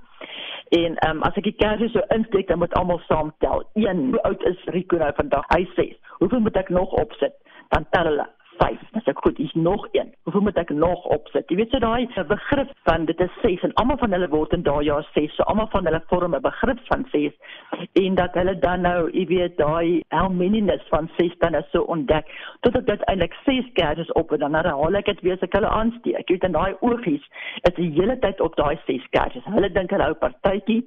En 0.74 0.96
ehm 0.96 1.16
um, 1.16 1.22
as 1.22 1.36
ek 1.38 1.44
die 1.44 1.58
kersie 1.60 1.90
so 1.92 2.02
insteek 2.14 2.48
dan 2.48 2.58
moet 2.58 2.72
almal 2.78 3.00
saam 3.06 3.32
tel. 3.44 3.62
1. 3.74 3.98
Hoe 4.10 4.22
oud 4.28 4.44
is 4.48 4.62
Rico 4.74 4.96
nou 4.96 5.10
vandag? 5.16 5.44
Hy 5.52 5.66
sê, 5.76 5.84
"Hoeveel 6.18 6.40
moet 6.40 6.56
ek 6.56 6.68
nog 6.68 6.92
opsit?" 6.92 7.34
Dan 7.68 7.86
tel 7.90 8.04
hulle 8.10 8.26
5. 8.58 8.82
Dis 8.92 9.08
ek 9.10 9.20
goed, 9.24 9.36
hier's 9.36 9.54
nog 9.54 9.86
een. 9.92 10.12
Hoeveel 10.22 10.44
moet 10.46 10.58
ek 10.60 10.70
nog 10.74 11.04
opsit? 11.16 11.48
Jy 11.50 11.56
weet 11.56 11.74
so 11.74 11.80
daai 11.82 12.06
begrip 12.28 12.70
van 12.88 13.04
dit 13.08 13.20
is 13.20 13.34
6 13.42 13.64
en 13.66 13.74
almal 13.80 13.98
van 14.00 14.12
hulle 14.16 14.28
word 14.32 14.52
in 14.56 14.64
daai 14.66 14.84
jaar 14.88 15.06
6. 15.14 15.34
So 15.36 15.46
almal 15.50 15.68
van 15.72 15.86
hulle 15.88 16.02
vorm 16.10 16.34
'n 16.34 16.42
begrip 16.42 16.80
van 16.90 17.06
6 17.12 17.32
en 18.04 18.14
dat 18.14 18.34
hulle 18.34 18.58
dan 18.58 18.80
nou, 18.80 19.10
jy 19.12 19.26
weet, 19.26 19.56
daai 19.56 20.02
how 20.10 20.28
manyness 20.28 20.88
van 20.88 21.10
6 21.16 21.38
dan 21.38 21.54
is 21.54 21.70
so 21.70 21.82
ontdek 21.82 22.26
totdat 22.60 22.86
dit 22.86 23.02
eintlik 23.02 23.34
6 23.44 23.72
keer 23.72 23.98
is 23.98 24.12
op 24.12 24.32
en 24.32 24.38
dan 24.38 24.54
herhaal 24.54 24.94
ek 24.94 25.04
dit 25.04 25.20
weer 25.20 25.38
as 25.38 25.46
ek 25.48 25.52
hulle 25.52 25.68
aansteek. 25.68 26.28
Jy 26.28 26.34
weet 26.34 26.44
in 26.44 26.58
daai 26.58 26.74
oogies 26.80 27.24
is 27.62 27.74
die 27.74 27.90
hele 27.90 28.18
tyd 28.18 28.40
op 28.40 28.56
daai 28.56 28.78
6 28.86 29.08
keer. 29.10 29.42
Hulle 29.44 29.72
dink 29.72 29.90
hulle 29.90 30.04
hou 30.04 30.14
partytjie 30.14 30.84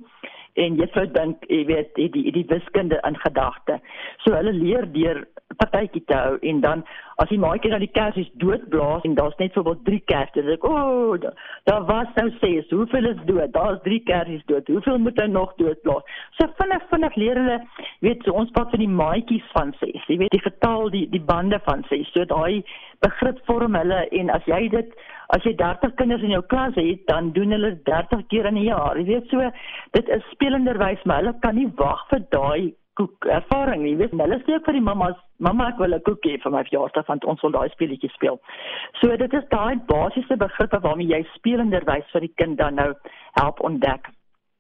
en 0.58 0.78
sou 0.94 1.06
dink 1.14 1.46
jy 1.52 1.64
weet 1.70 1.94
die 1.96 2.10
die, 2.14 2.32
die 2.34 2.46
wiskunde 2.50 3.00
in 3.08 3.18
gedagte. 3.24 3.80
So 4.26 4.36
hulle 4.36 4.54
leer 4.56 4.88
deur 4.94 5.26
partytjie 5.58 6.04
te 6.10 6.18
hou 6.18 6.38
en 6.50 6.62
dan 6.62 6.84
as 7.22 7.30
die 7.32 7.40
maatjie 7.42 7.72
dan 7.72 7.82
die 7.82 7.94
kersies 7.94 8.30
doodblaas 8.42 9.06
en 9.08 9.16
daar's 9.18 9.38
net 9.40 9.56
sowat 9.58 9.80
3 9.88 10.02
kersies, 10.12 10.44
dan 10.46 10.54
ek 10.54 10.66
o, 10.68 10.74
oh, 10.74 11.16
daar 11.22 11.38
da 11.70 11.78
was 11.88 12.12
nou 12.20 12.28
sê, 12.42 12.52
hoeveel 12.70 13.10
is 13.12 13.24
dood? 13.30 13.54
Daar's 13.56 13.82
3 13.86 14.00
kersies 14.10 14.44
dood. 14.52 14.70
Hoeveel 14.70 15.00
moet 15.02 15.22
hy 15.22 15.28
nog 15.32 15.56
doodblaas? 15.62 16.06
So 16.38 16.50
vinnig 16.60 16.86
vinnig 16.92 17.20
leer 17.22 17.42
hulle 17.42 17.60
weet 18.06 18.26
so 18.26 18.38
ons 18.38 18.54
praat 18.56 18.74
van 18.76 18.84
die 18.84 18.96
maatjies 19.02 19.52
van 19.56 19.74
6. 19.82 20.08
Jy 20.12 20.20
weet 20.24 20.36
die 20.36 20.46
getal 20.46 20.92
die 20.94 21.06
die 21.14 21.24
bande 21.32 21.62
van 21.70 21.86
6. 21.90 22.14
So 22.14 22.28
daai 22.30 22.64
begrip 23.06 23.42
vorm 23.50 23.78
hulle 23.80 24.04
en 24.20 24.34
as 24.34 24.46
jy 24.50 24.68
dit 24.74 24.94
as 25.36 25.44
jy 25.44 25.54
30 25.60 25.96
kinders 26.00 26.24
in 26.24 26.34
jou 26.36 26.42
klas 26.52 26.76
het, 26.80 27.06
dan 27.08 27.32
doen 27.36 27.52
hulle 27.56 27.76
30 27.90 28.26
keer 28.32 28.46
in 28.46 28.58
'n 28.58 28.70
jaar. 28.70 28.98
Jy 28.98 29.06
weet 29.06 29.30
so, 29.30 29.52
dit 29.92 30.10
is 30.10 30.24
spelenderwys, 30.32 31.04
maar 31.04 31.24
hulle 31.24 31.36
kan 31.40 31.56
nie 31.56 31.72
wag 31.76 32.08
vir 32.10 32.22
daai 32.30 32.74
koek 32.98 33.26
ervaring 33.26 33.84
nie. 33.84 33.92
Jy 33.92 33.98
weet, 33.98 34.12
hulle 34.12 34.40
sê 34.46 34.56
ook 34.56 34.66
vir 34.66 34.78
die 34.80 34.88
mammas, 34.90 35.18
mamma 35.40 35.70
ek 35.70 35.80
wil 35.80 35.94
'n 35.94 36.02
koek 36.02 36.26
hê 36.26 36.38
vir 36.44 36.52
my 36.52 36.64
verjaarsdag 36.64 37.08
want 37.08 37.26
ons 37.26 37.42
wil 37.42 37.52
daai 37.52 37.70
speletjies 37.70 38.14
speel. 38.14 38.40
So 39.00 39.16
dit 39.18 39.34
is 39.34 39.50
daai 39.50 39.76
basiese 39.88 40.38
begrippe 40.38 40.80
waarmee 40.80 41.08
jy 41.08 41.24
spelenderwys 41.36 42.12
vir 42.14 42.22
die 42.22 42.34
kind 42.36 42.58
dan 42.58 42.76
nou 42.76 42.94
help 43.34 43.60
ontdek. 43.60 44.10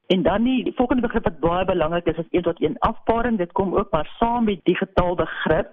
En 0.07 0.23
dan 0.23 0.43
die, 0.43 0.73
volgende 0.75 1.01
begrip 1.01 1.23
wat 1.23 1.39
baie 1.39 1.65
belangrik 1.65 2.05
is, 2.07 2.17
is 2.17 2.31
1 2.31 2.43
tot 2.43 2.61
1 2.61 2.77
afparing. 2.79 3.37
Dit 3.37 3.51
kom 3.51 3.75
ook 3.75 3.91
maar 3.91 4.07
saam 4.19 4.45
met 4.45 4.61
die 4.63 4.75
getalbegrip 4.75 5.67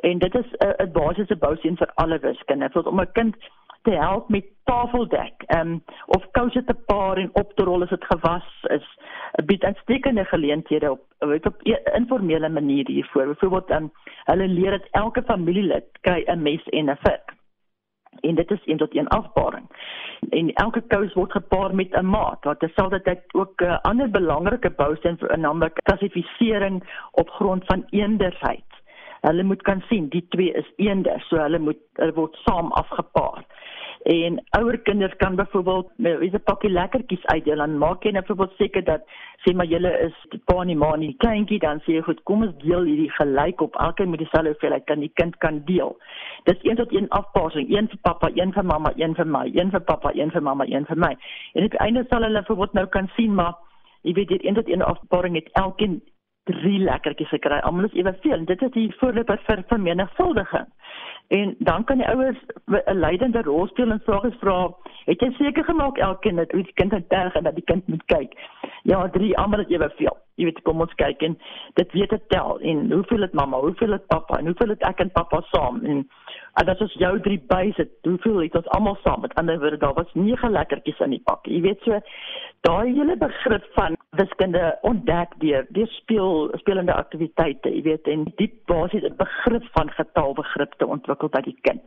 en 0.00 0.18
dit 0.18 0.34
is 0.34 0.48
'n 0.58 0.82
'n 0.82 0.92
basiese 0.92 1.36
bousteen 1.36 1.76
vir 1.76 1.90
alle 1.94 2.18
wiskunde. 2.18 2.70
Vir 2.70 2.86
om 2.86 3.00
'n 3.00 3.12
kind 3.12 3.36
te 3.86 3.92
help 3.94 4.28
met 4.28 4.46
tafeldek. 4.64 5.42
Ehm 5.46 5.60
um, 5.60 5.82
of 6.06 6.30
kouse 6.30 6.64
te 6.64 6.74
paar 6.74 7.16
en 7.16 7.30
op 7.32 7.52
te 7.54 7.64
rol 7.64 7.82
as 7.82 7.88
dit 7.88 8.04
gewas 8.04 8.48
is. 8.62 8.86
Bied 9.44 9.64
uitstekende 9.64 10.24
geleenthede 10.24 10.90
op 10.90 11.00
weet 11.18 11.46
op 11.46 11.62
'n 11.62 11.70
e, 11.70 11.76
informele 11.94 12.48
manier 12.48 12.86
hiervoor. 12.86 13.26
Byvoorbeeld 13.26 13.70
um, 13.70 13.90
hulle 14.24 14.48
leer 14.48 14.70
dat 14.70 14.88
elke 14.90 15.22
familielid 15.22 15.88
kry 16.00 16.24
'n 16.26 16.42
mes 16.42 16.64
en 16.64 16.90
'n 16.90 16.98
vik. 17.02 17.34
En 18.20 18.34
dit 18.34 18.50
is 18.50 18.60
een 18.64 18.76
tot 18.76 18.96
een 18.96 19.08
afbaring. 19.08 19.66
En 20.30 20.52
elke 20.52 20.80
kous 20.86 21.12
word 21.12 21.32
gepaar 21.32 21.74
met 21.74 21.90
'n 21.90 22.06
maat. 22.06 22.44
Wat 22.44 22.58
terselfdertyd 22.58 23.34
ook 23.34 23.60
'n 23.60 23.64
uh, 23.64 23.78
ander 23.80 24.10
belangrike 24.10 24.70
bousteen 24.70 25.18
vir 25.18 25.32
'n 25.36 25.40
naamlik 25.40 25.80
klassifisering 25.82 27.06
op 27.10 27.30
grond 27.30 27.64
van 27.66 27.84
eendersheid. 27.90 28.75
Hulle 29.26 29.42
moet 29.42 29.62
kan 29.66 29.82
sien 29.88 30.08
die 30.08 30.22
twee 30.30 30.52
is 30.54 30.68
eender, 30.76 31.22
so 31.28 31.38
hulle 31.42 31.58
moet 31.58 31.80
hulle 31.98 32.14
word 32.14 32.36
saam 32.44 32.72
afgepaar. 32.78 33.42
En 34.06 34.36
ouer 34.58 34.78
kinders 34.86 35.16
kan 35.16 35.34
byvoorbeeld 35.34 35.88
wie 35.96 36.30
se 36.30 36.38
pakkie 36.38 36.70
lekkertjies 36.70 37.24
uitdeel 37.26 37.64
en 37.64 37.78
maak 37.78 38.04
jy 38.06 38.12
net 38.14 38.14
nou 38.14 38.22
byvoorbeeld 38.28 38.60
seker 38.60 38.84
dat 38.86 39.08
sê 39.42 39.54
maar 39.54 39.66
julle 39.66 39.90
is 40.04 40.20
die 40.30 40.38
pa 40.46 40.60
en 40.62 40.70
die 40.70 40.76
ma 40.78 40.92
en 40.94 41.02
die 41.02 41.16
kleintjie 41.24 41.58
dan 41.64 41.82
sê 41.82 41.96
jy 41.96 42.04
goed 42.06 42.22
kom 42.30 42.44
ons 42.46 42.54
deel 42.62 42.86
hierdie 42.86 43.10
gelyk 43.16 43.66
op 43.66 43.78
elkeen 43.82 44.12
met 44.12 44.22
dieselfde 44.22 44.52
hoeveelheid 44.54 44.86
kan 44.86 45.02
die 45.02 45.10
kind 45.18 45.34
kan 45.42 45.58
deel. 45.66 45.96
Dis 46.46 46.62
een 46.62 46.78
tot 46.78 46.94
een 46.94 47.10
afpasing 47.18 47.66
een 47.72 47.90
vir 47.90 48.02
pappa 48.06 48.30
een 48.34 48.54
vir 48.54 48.70
mamma 48.70 48.92
een 48.94 49.18
vir 49.18 49.26
my 49.26 49.46
een 49.54 49.74
vir 49.74 49.86
pappa 49.90 50.14
een 50.14 50.30
vir 50.30 50.42
mamma 50.50 50.70
een 50.70 50.86
vir 50.86 51.02
my. 51.06 51.14
En 51.54 51.66
die 51.66 51.84
einde 51.88 52.06
sal 52.10 52.22
hulle 52.22 52.46
byvoorbeeld 52.46 52.78
nou 52.78 52.86
kan 52.86 53.10
sien 53.16 53.34
maar 53.34 53.58
jy 54.02 54.14
weet 54.20 54.36
dit 54.36 54.44
een 54.46 54.54
tot 54.54 54.70
een 54.70 54.86
afpasing 54.86 55.34
het 55.34 55.50
elkeen 55.64 55.98
drie 56.50 56.78
lekkertjies 56.78 57.34
gekry 57.34 57.60
almal 57.68 57.88
is 57.90 57.98
eweveel 58.00 58.44
dit 58.44 58.62
is 58.62 58.74
die 58.78 58.88
voorloper 59.00 59.40
vir 59.48 59.64
vermenigvuldiging 59.72 60.72
En 61.28 61.54
dan 61.58 61.84
kan 61.84 61.96
die 61.96 62.06
ouers 62.06 62.38
'n 62.66 62.98
leidende 62.98 63.42
rol 63.42 63.66
speel 63.66 63.90
en 63.90 64.02
vrae 64.04 64.30
vra. 64.40 64.74
Het 65.04 65.20
jy 65.20 65.30
seker 65.30 65.64
gemaak 65.64 65.98
elkeen 65.98 66.36
dat 66.36 66.50
die 66.50 66.72
kind 66.74 66.92
het 66.92 67.08
terg 67.08 67.34
en 67.34 67.42
dat 67.42 67.54
die 67.54 67.64
kind 67.64 67.86
moet 67.86 68.04
kyk? 68.04 68.38
Ja, 68.82 69.08
drie 69.08 69.38
almal 69.38 69.58
het 69.58 69.70
eweveel. 69.70 70.16
Jy 70.34 70.44
weet 70.44 70.62
kom 70.62 70.80
ons 70.80 70.94
kyk 70.94 71.22
en 71.22 71.38
dit 71.74 71.92
weet 71.92 72.10
dit 72.10 72.28
tel 72.28 72.60
en 72.60 72.92
hoeveel 72.92 73.20
het 73.20 73.32
mamma, 73.32 73.58
hoeveel 73.58 73.92
het 73.92 74.06
pappa 74.06 74.38
en 74.38 74.44
hoeveel 74.44 74.68
het 74.68 74.82
ek 74.82 74.98
en 74.98 75.10
pappa 75.10 75.40
saam 75.40 75.84
en 75.84 76.08
En 76.56 76.64
dit 76.64 76.80
is 76.80 76.92
jou 76.92 77.20
drie 77.20 77.38
byse. 77.46 77.84
Hoeveel 78.02 78.38
het 78.42 78.54
ons 78.56 78.68
almal 78.76 78.96
saam? 79.02 79.20
Met 79.20 79.34
ander 79.34 79.58
woorde, 79.60 79.76
daar 79.76 79.94
was 79.94 80.12
nege 80.12 80.48
lekkertjies 80.50 81.02
in 81.04 81.12
die 81.12 81.20
pak. 81.24 81.44
Jy 81.46 81.60
weet 81.60 81.82
so, 81.84 81.98
daai 82.64 82.94
hele 82.96 83.16
begrip 83.20 83.66
van 83.74 83.96
wiskunde 84.16 84.62
ontdek 84.80 85.34
deur 85.42 85.66
deur 85.76 85.90
speel 85.98 86.48
spelende 86.62 86.94
aktiwiteite, 86.96 87.72
jy 87.74 87.82
weet, 87.90 88.08
en 88.08 88.24
diep 88.40 88.54
basiese 88.72 89.12
begrip 89.18 89.68
van 89.76 89.92
getalbegrip 89.98 90.78
te 90.80 90.88
ontwikkel 90.96 91.28
by 91.36 91.44
die 91.44 91.58
kind. 91.68 91.84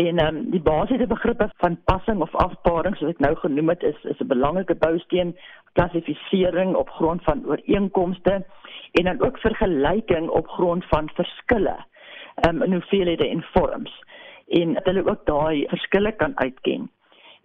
En 0.00 0.22
ehm 0.22 0.36
um, 0.36 0.50
die 0.54 0.62
basiese 0.64 1.06
begrippe 1.06 1.50
van 1.60 1.76
passing 1.84 2.24
of 2.24 2.34
afparing, 2.40 2.96
soos 2.96 3.12
ek 3.12 3.20
nou 3.20 3.34
genoem 3.42 3.74
het, 3.74 3.82
is 3.82 4.00
is 4.14 4.20
'n 4.24 4.32
belangrike 4.32 4.80
bousteen 4.80 5.36
klassifisering 5.76 6.74
op 6.74 6.88
grond 6.96 7.22
van 7.28 7.44
ooreenkomste 7.46 8.44
en 8.92 9.04
dan 9.04 9.20
ook 9.20 9.38
vergelyking 9.38 10.28
op 10.28 10.48
grond 10.48 10.84
van 10.88 11.10
verskille 11.14 11.76
um, 12.48 12.62
in 12.62 12.72
hoeveelhede 12.72 13.28
en 13.28 13.44
vorms 13.52 13.92
en 14.50 14.74
dat 14.74 14.84
hulle 14.84 15.06
ook 15.06 15.26
daai 15.26 15.66
verskille 15.68 16.12
kan 16.12 16.38
uitken. 16.38 16.90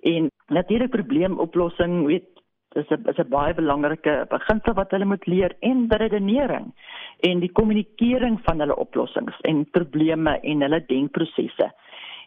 En 0.01 0.31
natuurlik 0.47 0.89
probleemoplossing, 0.89 2.05
weet 2.05 2.25
dis 2.75 2.89
'n 2.89 3.09
is 3.09 3.17
'n 3.17 3.29
baie 3.29 3.53
belangrike 3.53 4.25
beginsel 4.29 4.73
wat 4.73 4.91
hulle 4.91 5.05
moet 5.05 5.25
leer 5.25 5.51
en 5.59 5.85
redenering 5.89 6.73
en 7.19 7.39
die 7.39 7.51
kommunikering 7.51 8.39
van 8.43 8.59
hulle 8.59 8.75
oplossings 8.75 9.37
en 9.41 9.69
probleme 9.71 10.39
en 10.39 10.61
hulle 10.61 10.85
denkprosesse. 10.85 11.71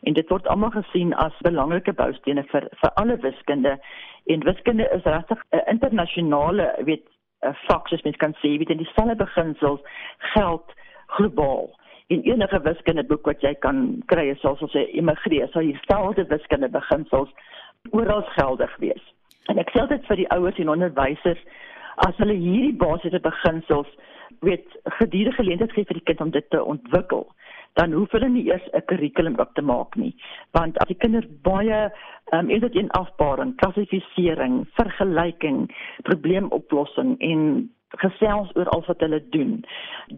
En 0.00 0.12
dit 0.12 0.28
word 0.28 0.46
almal 0.46 0.70
gesien 0.70 1.14
as 1.14 1.42
belangrike 1.42 1.92
boustene 1.92 2.44
vir 2.52 2.68
vir 2.80 2.90
alle 2.94 3.16
wiskunde 3.16 3.78
en 4.26 4.44
wiskunde 4.44 4.88
is 4.96 5.04
regtig 5.04 5.44
'n 5.50 5.68
internasionale 5.74 6.74
weet 6.84 7.06
uh, 7.42 7.54
vak 7.68 7.88
soos 7.88 8.02
mens 8.02 8.16
kan 8.16 8.34
sê, 8.34 8.58
weet 8.58 8.70
en 8.70 8.76
dieselfde 8.76 9.16
beginsels 9.16 9.80
geld 10.18 10.74
globaal. 11.06 11.77
In 12.08 12.22
enige 12.24 12.60
wiskundeboek 12.64 13.26
wat 13.28 13.42
jy 13.44 13.54
kan 13.60 14.02
kry, 14.06 14.30
soos 14.40 14.62
ons 14.64 14.72
sê, 14.72 14.86
immigreer, 14.96 15.48
sal 15.52 15.66
dieselfde 15.66 16.24
wiskunde 16.30 16.70
beginsels 16.72 17.32
oral 17.90 18.22
geldig 18.36 18.76
wees. 18.80 19.04
En 19.52 19.60
ek 19.60 19.72
sê 19.74 19.84
dit 19.88 20.06
vir 20.08 20.22
die 20.22 20.28
ouers 20.32 20.60
en 20.60 20.72
onderwysers 20.72 21.42
as 22.06 22.16
hulle 22.22 22.36
hierdie 22.38 22.76
basiese 22.80 23.20
beginsels 23.20 23.90
weet 24.46 24.76
gedurende 25.00 25.36
geleentheid 25.36 25.72
gee 25.74 25.88
vir 25.88 25.98
die 25.98 26.06
kind 26.10 26.20
om 26.20 26.30
dit 26.34 26.50
te 26.50 26.60
ontwikkel 26.62 27.26
dan 27.78 27.94
hoef 27.94 28.12
hulle 28.14 28.28
nie 28.32 28.44
eers 28.48 28.66
'n 28.72 28.84
kurrikulum 28.90 29.38
op 29.38 29.54
te 29.54 29.62
maak 29.62 29.96
nie 29.96 30.14
want 30.56 30.78
as 30.82 30.88
die 30.88 31.00
kinders 31.04 31.26
baie 31.42 31.80
ehm 32.32 32.38
um, 32.38 32.50
is 32.50 32.60
dit 32.60 32.74
in 32.74 32.90
afbaring, 32.90 33.56
klassifisering, 33.56 34.66
vergelyking, 34.76 35.68
probleemoplossing 36.02 37.16
en 37.20 37.70
gesels 38.02 38.50
oor 38.54 38.68
al 38.68 38.84
wat 38.86 39.00
hulle 39.00 39.22
doen 39.30 39.64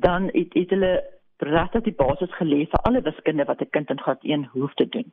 dan 0.06 0.30
het, 0.32 0.54
het 0.54 0.70
hulle 0.70 0.94
regtig 1.40 1.82
die 1.82 1.96
basis 1.96 2.30
gelê 2.38 2.66
vir 2.70 2.82
alle 2.88 3.02
wiskunde 3.02 3.44
wat 3.48 3.60
'n 3.60 3.70
kind 3.70 3.90
in 3.90 4.00
graad 4.00 4.22
1 4.22 4.44
hoef 4.52 4.74
te 4.74 4.88
doen. 4.88 5.12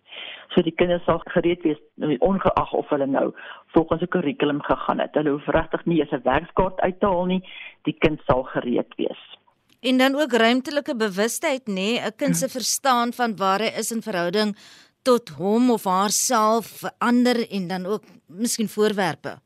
So 0.53 0.61
die 0.61 0.75
kinders 0.75 1.03
sal 1.05 1.21
gereed 1.25 1.61
wees 1.63 1.79
ongeag 2.19 2.73
of 2.73 2.89
hulle 2.89 3.07
nou 3.07 3.33
volgens 3.73 4.01
'n 4.01 4.07
kurrikulum 4.07 4.61
gegaan 4.61 4.99
het. 4.99 5.13
Hulle 5.13 5.29
hoef 5.29 5.47
regtig 5.47 5.85
nie 5.85 5.99
eens 5.99 6.11
'n 6.11 6.23
werkskaart 6.23 6.79
uit 6.79 6.99
te 6.99 7.05
haal 7.05 7.25
nie. 7.25 7.43
Die 7.83 7.95
kind 7.99 8.21
sal 8.25 8.43
gereed 8.43 8.95
wees. 8.95 9.37
En 9.81 9.97
dan 9.97 10.15
ook 10.15 10.31
ruimtelike 10.31 10.95
bewustheid 10.95 11.67
nê, 11.67 11.73
nee, 11.73 11.99
'n 11.99 12.15
kind 12.15 12.37
se 12.37 12.49
verstaan 12.49 13.13
van 13.13 13.35
waar 13.35 13.59
hy 13.59 13.71
is 13.77 13.91
in 13.91 14.01
verhouding 14.01 14.55
tot 15.01 15.29
hom 15.29 15.71
of 15.71 15.83
haarself, 15.83 16.65
verander 16.65 17.49
en 17.49 17.67
dan 17.67 17.85
ook 17.85 18.03
miskien 18.25 18.69
voorwerpe. 18.69 19.37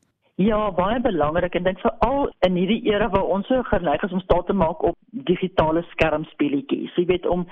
Ja, 0.42 0.70
baie 0.74 0.98
belangrik 1.00 1.54
en 1.54 1.66
dink 1.66 1.80
veral 1.84 2.30
in 2.46 2.56
hierdie 2.56 2.80
era 2.88 3.06
waar 3.12 3.28
ons 3.34 3.46
so 3.50 3.62
geneig 3.68 4.02
is 4.02 4.14
om 4.16 4.22
staat 4.24 4.48
te 4.48 4.56
maak 4.56 4.80
op 4.88 4.96
digitale 5.28 5.82
skermspeletjies. 5.90 6.94
Jy 6.98 7.04
weet 7.10 7.26
om 7.30 7.44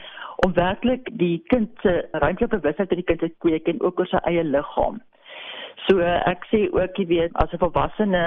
om 0.46 0.54
werklik 0.56 1.10
die 1.20 1.42
kind 1.52 1.70
se 1.84 1.92
ruimtelike 2.10 2.56
bewustheid 2.56 2.94
in 2.94 3.02
die 3.02 3.06
kind 3.10 3.20
te 3.20 3.28
kweek 3.44 3.68
en 3.68 3.82
ook 3.84 4.00
oor 4.00 4.08
sy 4.10 4.22
eie 4.30 4.44
liggaam. 4.46 4.98
So 5.86 6.00
ek 6.32 6.48
sê 6.50 6.64
ook 6.72 6.98
jy 6.98 7.06
weet 7.12 7.36
as 7.44 7.52
'n 7.52 7.62
volwassene 7.62 8.24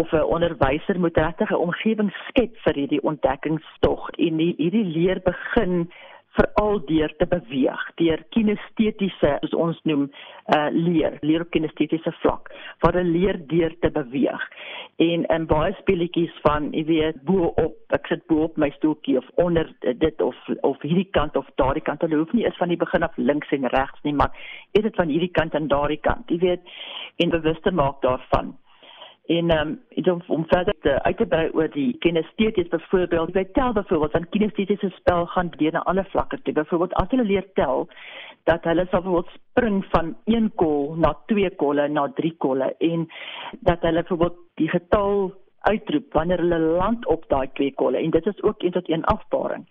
of 0.00 0.12
'n 0.12 0.30
onderwyser 0.34 0.98
moet 1.00 1.16
regtig 1.16 1.50
'n 1.50 1.64
omgewing 1.66 2.10
skep 2.28 2.56
vir 2.64 2.74
hierdie 2.74 3.02
ontdekkingstog 3.02 4.10
en 4.10 4.38
hierdie 4.38 4.88
leer 4.96 5.20
begin 5.24 5.90
veral 6.36 6.80
deur 6.86 7.12
te 7.18 7.26
beweeg, 7.26 7.80
deur 7.98 8.22
kinestetiese 8.34 9.32
soos 9.42 9.56
ons 9.64 9.80
noem, 9.88 10.06
uh 10.54 10.68
leer, 10.74 11.18
leer 11.26 11.44
op 11.44 11.50
kinestetiese 11.54 12.12
vlak, 12.20 12.52
waar 12.84 12.98
'n 13.00 13.12
leer 13.16 13.40
deur 13.46 13.74
te 13.80 13.90
beweeg. 13.90 14.44
En 14.98 15.24
in 15.24 15.46
baie 15.46 15.74
speletjies 15.80 16.34
van, 16.42 16.70
jy 16.72 16.84
weet, 16.84 17.22
bo 17.24 17.52
op, 17.56 17.76
ek 17.90 18.06
sit 18.06 18.26
bo 18.26 18.42
op 18.44 18.56
my 18.56 18.70
stoeltjie 18.70 19.16
of 19.18 19.28
onder 19.34 19.72
dit 19.80 20.20
of 20.20 20.36
of 20.60 20.80
hierdie 20.82 21.10
kant 21.10 21.36
of 21.36 21.46
daardie 21.54 21.82
kant, 21.82 22.00
hulle 22.00 22.16
hoef 22.16 22.32
nie 22.32 22.44
eens 22.44 22.56
van 22.56 22.68
die 22.68 22.76
begin 22.76 23.02
af 23.02 23.16
links 23.16 23.50
en 23.50 23.66
regs 23.66 24.02
nie, 24.02 24.14
maar 24.14 24.30
is 24.72 24.82
dit 24.82 24.94
van 24.94 25.08
hierdie 25.08 25.32
kant 25.32 25.54
en 25.54 25.68
daardie 25.68 26.00
kant, 26.00 26.30
jy 26.30 26.38
weet, 26.38 26.60
en 27.16 27.30
bewus 27.30 27.60
te 27.60 27.70
maak 27.70 28.02
daarvan 28.02 28.54
en 29.30 29.50
ehm 29.50 29.78
um, 29.96 30.12
om, 30.12 30.22
om 30.26 30.44
verder 30.46 30.74
te 30.80 31.02
uit 31.02 31.16
te 31.16 31.26
brei 31.26 31.50
oor 31.52 31.68
die 31.70 31.96
kinesteties 31.98 32.68
byvoorbeeld. 32.68 33.34
Jy 33.34 33.44
tel 33.52 33.72
byvoorbeeld 33.72 34.16
van 34.16 34.28
kinestetiese 34.34 34.90
spel 34.96 35.26
gaan 35.26 35.52
deur 35.56 35.72
na 35.72 35.82
alle 35.92 36.04
vlakke 36.04 36.40
toe. 36.42 36.54
Byvoorbeeld 36.54 36.94
as 37.02 37.12
hulle 37.14 37.26
leer 37.28 37.46
tel 37.54 37.86
dat 38.50 38.64
hulle 38.64 38.86
sal 38.90 39.04
byvoorbeeld 39.04 39.36
spring 39.36 39.84
van 39.92 40.16
1 40.24 40.50
kol 40.54 40.94
na 40.96 41.12
2 41.26 41.50
kolle 41.62 41.88
na 41.88 42.08
3 42.16 42.32
kolle 42.36 42.74
en 42.78 43.06
dat 43.60 43.86
hulle 43.86 44.02
byvoorbeeld 44.02 44.42
die 44.54 44.68
getal 44.68 45.30
uitroep 45.60 46.12
wanneer 46.12 46.40
hulle 46.40 46.58
land 46.58 47.06
op 47.06 47.24
daai 47.28 47.48
twee 47.52 47.74
kolle. 47.74 47.98
En 47.98 48.10
dit 48.10 48.26
is 48.26 48.42
ook 48.42 48.62
een 48.62 48.72
tot 48.72 48.88
een 48.90 49.04
afbaring. 49.04 49.66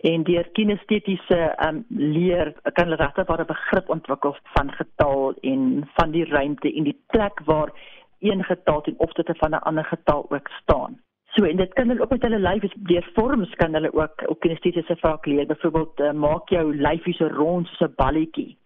En 0.00 0.22
deur 0.22 0.48
kinestetiese 0.52 1.40
um, 1.66 1.84
leer 1.88 2.54
kan 2.62 2.84
hulle 2.84 3.02
regtig 3.02 3.28
'n 3.28 3.46
begrip 3.46 3.88
ontwikkel 3.88 4.36
van 4.54 4.72
getal 4.72 5.34
en 5.40 5.88
van 5.94 6.10
die 6.10 6.24
ruimte 6.24 6.72
en 6.74 6.84
die 6.84 7.00
plek 7.06 7.40
waar 7.44 7.72
een 8.20 8.44
getal 8.44 8.80
ten 8.80 8.94
opsigte 8.98 9.34
van 9.34 9.50
'n 9.50 9.64
ander 9.68 9.84
getal 9.84 10.26
ook 10.30 10.48
staan. 10.48 11.00
So 11.34 11.44
en 11.44 11.56
dit 11.56 11.72
kan 11.72 11.88
hulle 11.88 12.00
ook 12.00 12.10
met 12.10 12.22
hulle 12.22 12.38
lyf 12.38 12.72
deur 12.76 13.10
vorms 13.14 13.54
kan 13.54 13.72
hulle 13.74 13.92
ook 13.92 14.22
op 14.26 14.40
kinestetiese 14.40 14.96
vlak 14.96 15.26
leer. 15.26 15.46
Byvoorbeeld 15.46 16.00
uh, 16.00 16.12
maak 16.12 16.48
jou 16.48 16.76
lyfie 16.76 17.14
so 17.14 17.26
rond 17.26 17.66
soos 17.66 17.88
'n 17.88 17.94
balletjie. 17.96 18.56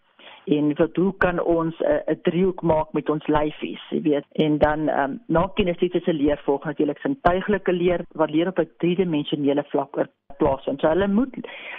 En 0.45 0.75
wat 0.75 0.97
hoe 0.97 1.15
kan 1.17 1.41
ons 1.41 1.79
'n 1.79 1.85
uh, 1.85 2.17
driehoek 2.23 2.63
maak 2.63 2.93
met 2.93 3.09
ons 3.11 3.27
lyfies, 3.27 3.85
jy 3.91 4.03
weet? 4.03 4.27
En 4.33 4.59
dan 4.59 4.89
ehm 4.89 5.11
um, 5.11 5.21
na 5.27 5.51
kinestetiese 5.55 6.13
leer 6.13 6.41
volg 6.45 6.65
natuurlik 6.65 6.99
sintuiglike 6.99 7.73
leer 7.73 8.05
wat 8.13 8.31
leer 8.31 8.49
op 8.49 8.59
'n 8.59 8.71
driedimensionele 8.77 9.65
vlak 9.69 9.97
oor 9.97 10.09
plaas. 10.37 10.67
En 10.67 10.79
so 10.79 10.89
hulle 10.89 11.09
moet 11.09 11.35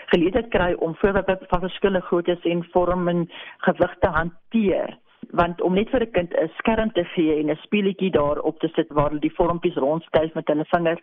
geleentheid 0.06 0.48
kry 0.48 0.74
om 0.74 0.96
voorbeelde 0.96 1.38
van 1.48 1.60
verskillende 1.60 2.06
groottes 2.06 2.42
en 2.42 2.68
vorme 2.72 3.10
en 3.12 3.30
gewigte 3.58 4.08
hanteer 4.08 4.98
want 5.32 5.62
om 5.62 5.74
net 5.74 5.90
vir 5.90 6.02
'n 6.02 6.12
kind 6.12 6.34
'n 6.34 6.50
skerm 6.58 6.92
te 6.92 7.04
gee 7.04 7.40
en 7.40 7.50
'n 7.50 7.62
speletjie 7.64 8.12
daarop 8.12 8.60
te 8.60 8.70
sit 8.76 8.90
waar 8.90 9.10
hulle 9.10 9.20
die 9.20 9.38
vormpies 9.38 9.76
rondskuif 9.76 10.34
met 10.34 10.48
hulle 10.48 10.66
vingers 10.66 11.02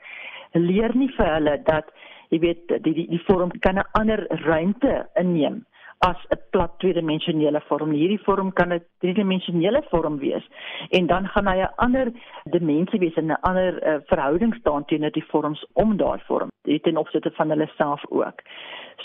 leer 0.52 0.96
nie 0.96 1.10
vir 1.16 1.34
hulle 1.34 1.62
dat 1.64 1.90
jy 2.30 2.38
weet 2.38 2.68
die 2.82 2.94
die, 2.94 3.06
die 3.08 3.24
vorm 3.26 3.50
kan 3.60 3.78
'n 3.78 3.88
ander 3.92 4.26
ruimte 4.28 5.06
inneem 5.14 5.64
as 5.98 6.16
'n 6.30 6.40
plat 6.50 6.72
tweedimensionele 6.78 7.60
vorm. 7.68 7.90
Hierdie 7.90 8.24
vorm 8.24 8.52
kan 8.52 8.72
'n 8.72 8.84
driedimensionele 9.00 9.82
vorm 9.90 10.18
wees 10.18 10.44
en 10.90 11.06
dan 11.06 11.28
gaan 11.28 11.46
hy 11.46 11.58
'n 11.62 11.74
ander 11.76 12.12
dimensie 12.44 13.00
wees 13.00 13.16
en 13.16 13.26
'n 13.26 13.40
ander 13.40 13.72
uh, 13.82 14.00
verhouding 14.06 14.54
staan 14.54 14.84
teenoor 14.84 15.10
die 15.10 15.30
vorms 15.32 15.66
om 15.72 15.96
daai 15.96 16.18
vorm. 16.26 16.48
Dit 16.62 16.82
ten 16.82 16.96
opsigte 16.96 17.30
van 17.30 17.50
hulle 17.50 17.70
self 17.76 18.02
ook. 18.10 18.40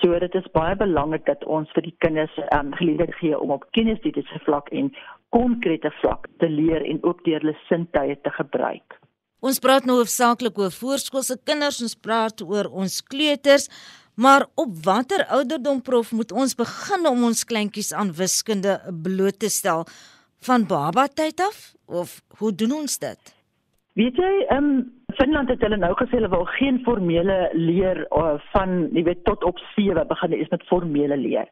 So 0.01 0.19
dit 0.19 0.35
is 0.35 0.51
baie 0.51 0.75
belangrik 0.75 1.25
dat 1.25 1.43
ons 1.45 1.71
vir 1.71 1.81
die 1.81 1.95
kinders 1.97 2.37
um, 2.55 2.73
geleentheid 2.73 3.15
gee 3.15 3.39
om 3.39 3.51
op 3.51 3.65
kinestetiese 3.71 4.39
vlak 4.39 4.69
en 4.69 4.95
konkrete 5.29 5.91
vlak 6.01 6.27
te 6.37 6.49
leer 6.49 6.85
en 6.85 7.03
ook 7.03 7.23
deur 7.23 7.39
hulle 7.39 7.57
sintuie 7.67 8.17
te 8.21 8.29
gebruik. 8.29 8.99
Ons 9.41 9.57
praat 9.59 9.87
nou 9.89 9.95
hoofsaaklik 9.97 10.59
oor 10.61 10.71
voorskoolse 10.71 11.39
kinders, 11.49 11.81
ons 11.81 11.95
praat 11.97 12.43
oor 12.45 12.67
ons 12.83 12.99
kleuters. 13.01 13.69
Maar 14.15 14.45
op 14.55 14.83
watter 14.83 15.25
ouderdom 15.25 15.81
prof 15.81 16.11
moet 16.11 16.31
ons 16.31 16.55
begin 16.55 17.07
om 17.07 17.23
ons 17.23 17.43
kleintjies 17.45 17.93
aan 17.93 18.13
wiskunde 18.13 18.79
bloot 19.03 19.39
te 19.39 19.49
stel 19.49 19.85
van 20.39 20.65
baba 20.67 21.07
tyd 21.07 21.39
af 21.39 21.73
of 21.85 22.21
hoe 22.37 22.55
doen 22.55 22.71
ons 22.71 22.97
dit? 22.97 23.35
Weet 23.93 24.15
jy, 24.15 24.33
ehm 24.49 24.63
um, 24.63 24.81
Finland 25.13 25.49
het 25.49 25.61
hulle 25.61 25.77
nou 25.77 25.93
gesê 25.99 26.17
hulle 26.19 26.29
wil 26.29 26.45
geen 26.57 26.81
formele 26.85 27.49
leer 27.53 28.05
uh, 28.17 28.35
van, 28.51 28.89
jy 28.95 29.03
weet, 29.03 29.23
tot 29.23 29.43
op 29.43 29.57
7 29.75 30.07
begin 30.07 30.33
is 30.37 30.49
met 30.49 30.67
formele 30.69 31.17
leer. 31.17 31.47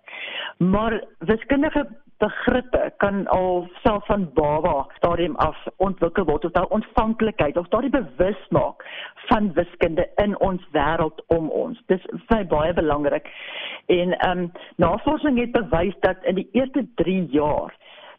Maar 0.58 1.04
wiskundige 1.20 1.88
begrippe 2.20 2.94
kan 2.98 3.28
al 3.28 3.68
self 3.84 4.06
van 4.06 4.30
baba 4.34 4.88
stadium 4.98 5.36
af 5.36 5.58
ontwikkel 5.78 6.26
word 6.26 6.46
of 6.46 6.52
daar 6.52 6.74
ontvanklikheid 6.76 7.58
of 7.58 7.68
daardie 7.68 7.90
bewusmaak 7.90 8.84
van 9.30 9.54
wiskunde 9.54 10.10
in 10.16 10.40
ons 10.40 10.66
wêreld 10.76 11.24
om 11.28 11.50
ons. 11.50 11.80
Dis 11.88 12.06
baie 12.28 12.46
baie 12.46 12.74
belangrik. 12.74 13.32
En 13.86 14.18
ehm 14.18 14.40
um, 14.40 14.52
navorsing 14.76 15.40
het 15.40 15.52
bewys 15.52 15.96
dat 16.00 16.18
in 16.24 16.36
die 16.36 16.50
eerste 16.52 16.88
3 16.96 17.26
jaar 17.32 17.76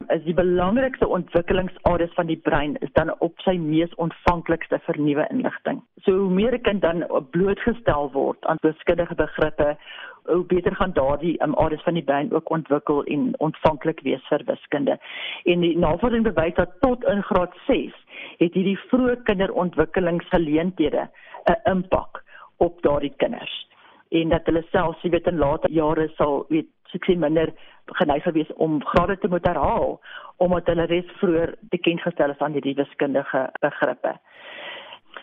is 0.08 0.22
die 0.24 0.34
belangrikste 0.34 1.08
ontwikkelingsareas 1.08 2.12
van 2.14 2.26
die 2.26 2.36
brein 2.36 2.76
is 2.80 2.92
dan 2.92 3.12
op 3.20 3.40
sy 3.44 3.56
mees 3.60 3.92
ontvanklikste 4.00 4.80
vir 4.86 4.98
nuwe 4.98 5.26
inligting. 5.30 5.82
So 6.04 6.16
hoe 6.16 6.30
meer 6.30 6.54
'n 6.54 6.62
kind 6.62 6.82
dan 6.82 7.04
blootgestel 7.30 8.10
word 8.12 8.46
aan 8.46 8.58
wiskundige 8.62 9.14
begrippe, 9.14 9.76
hoe 10.24 10.44
beter 10.44 10.74
gaan 10.76 10.92
daardie 10.92 11.42
um, 11.42 11.54
areas 11.54 11.82
van 11.82 11.94
die 11.94 12.02
brein 12.02 12.32
ook 12.32 12.50
ontwikkel 12.50 13.04
en 13.04 13.34
ontvanklik 13.38 14.00
wees 14.00 14.26
vir 14.28 14.42
wiskunde. 14.44 14.98
En 15.44 15.60
die 15.60 15.78
navorsing 15.78 16.24
bewys 16.24 16.54
dat 16.54 16.80
tot 16.80 17.04
in 17.04 17.22
graad 17.22 17.54
6 17.66 17.92
het 18.38 18.54
hierdie 18.54 18.78
vroeë 18.78 19.22
kinderontwikkelingsgeleenthede 19.22 21.08
'n 21.44 21.70
impak 21.70 22.24
op 22.56 22.82
daardie 22.82 23.14
kinders 23.16 23.68
en 24.10 24.28
dat 24.28 24.46
hulle 24.46 24.64
selfs 24.70 25.02
weet 25.02 25.26
in 25.26 25.38
later 25.38 25.70
jare 25.70 26.08
sal 26.16 26.44
weet 26.48 26.68
sukses 26.92 27.16
minder 27.16 27.52
geneig 28.00 28.22
gewees 28.22 28.52
om 28.56 28.80
grade 28.84 29.18
te 29.18 29.28
moet 29.28 29.46
herhaal 29.46 30.00
omdat 30.36 30.66
hulle 30.72 30.86
res 30.90 31.08
vroeër 31.20 31.54
bekend 31.72 32.00
gestel 32.00 32.30
is 32.30 32.38
aan 32.44 32.52
die 32.52 32.74
wiskundige 32.74 33.48
begrippe. 33.60 34.14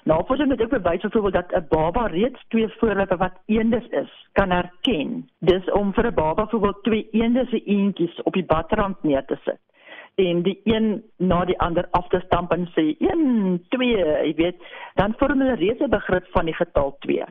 Navorsing 0.03 0.51
het 0.51 0.61
ook 0.61 0.75
bewys 0.75 1.01
byvoorbeeld 1.01 1.33
dat 1.33 1.51
'n 1.51 1.67
baba 1.69 2.05
reeds 2.05 2.43
twee 2.47 2.67
voorwerpe 2.77 3.17
wat 3.17 3.39
eendes 3.45 3.87
is, 3.87 4.11
kan 4.33 4.51
herken. 4.51 5.29
Dis 5.39 5.71
om 5.71 5.93
vir 5.93 6.07
'n 6.07 6.13
baba 6.13 6.43
byvoorbeeld 6.43 6.83
twee 6.83 7.07
eendes 7.11 7.49
se 7.49 7.63
eentjies 7.63 8.21
op 8.23 8.33
die 8.33 8.45
badrand 8.45 9.03
neer 9.03 9.25
te 9.25 9.37
sit 9.43 9.59
en 10.17 10.41
die 10.41 10.61
een 10.63 11.03
na 11.17 11.45
die 11.45 11.59
ander 11.59 11.87
af 11.91 12.07
te 12.07 12.19
stamp 12.25 12.51
en 12.51 12.65
sê 12.73 12.85
1 12.97 13.65
2, 13.69 13.87
jy 13.97 14.33
weet, 14.35 14.63
dan 14.95 15.13
vorm 15.17 15.41
hulle 15.41 15.55
reeds 15.55 15.81
'n 15.81 15.89
begrip 15.89 16.25
van 16.33 16.45
die 16.45 16.57
getal 16.57 16.95
2 16.99 17.25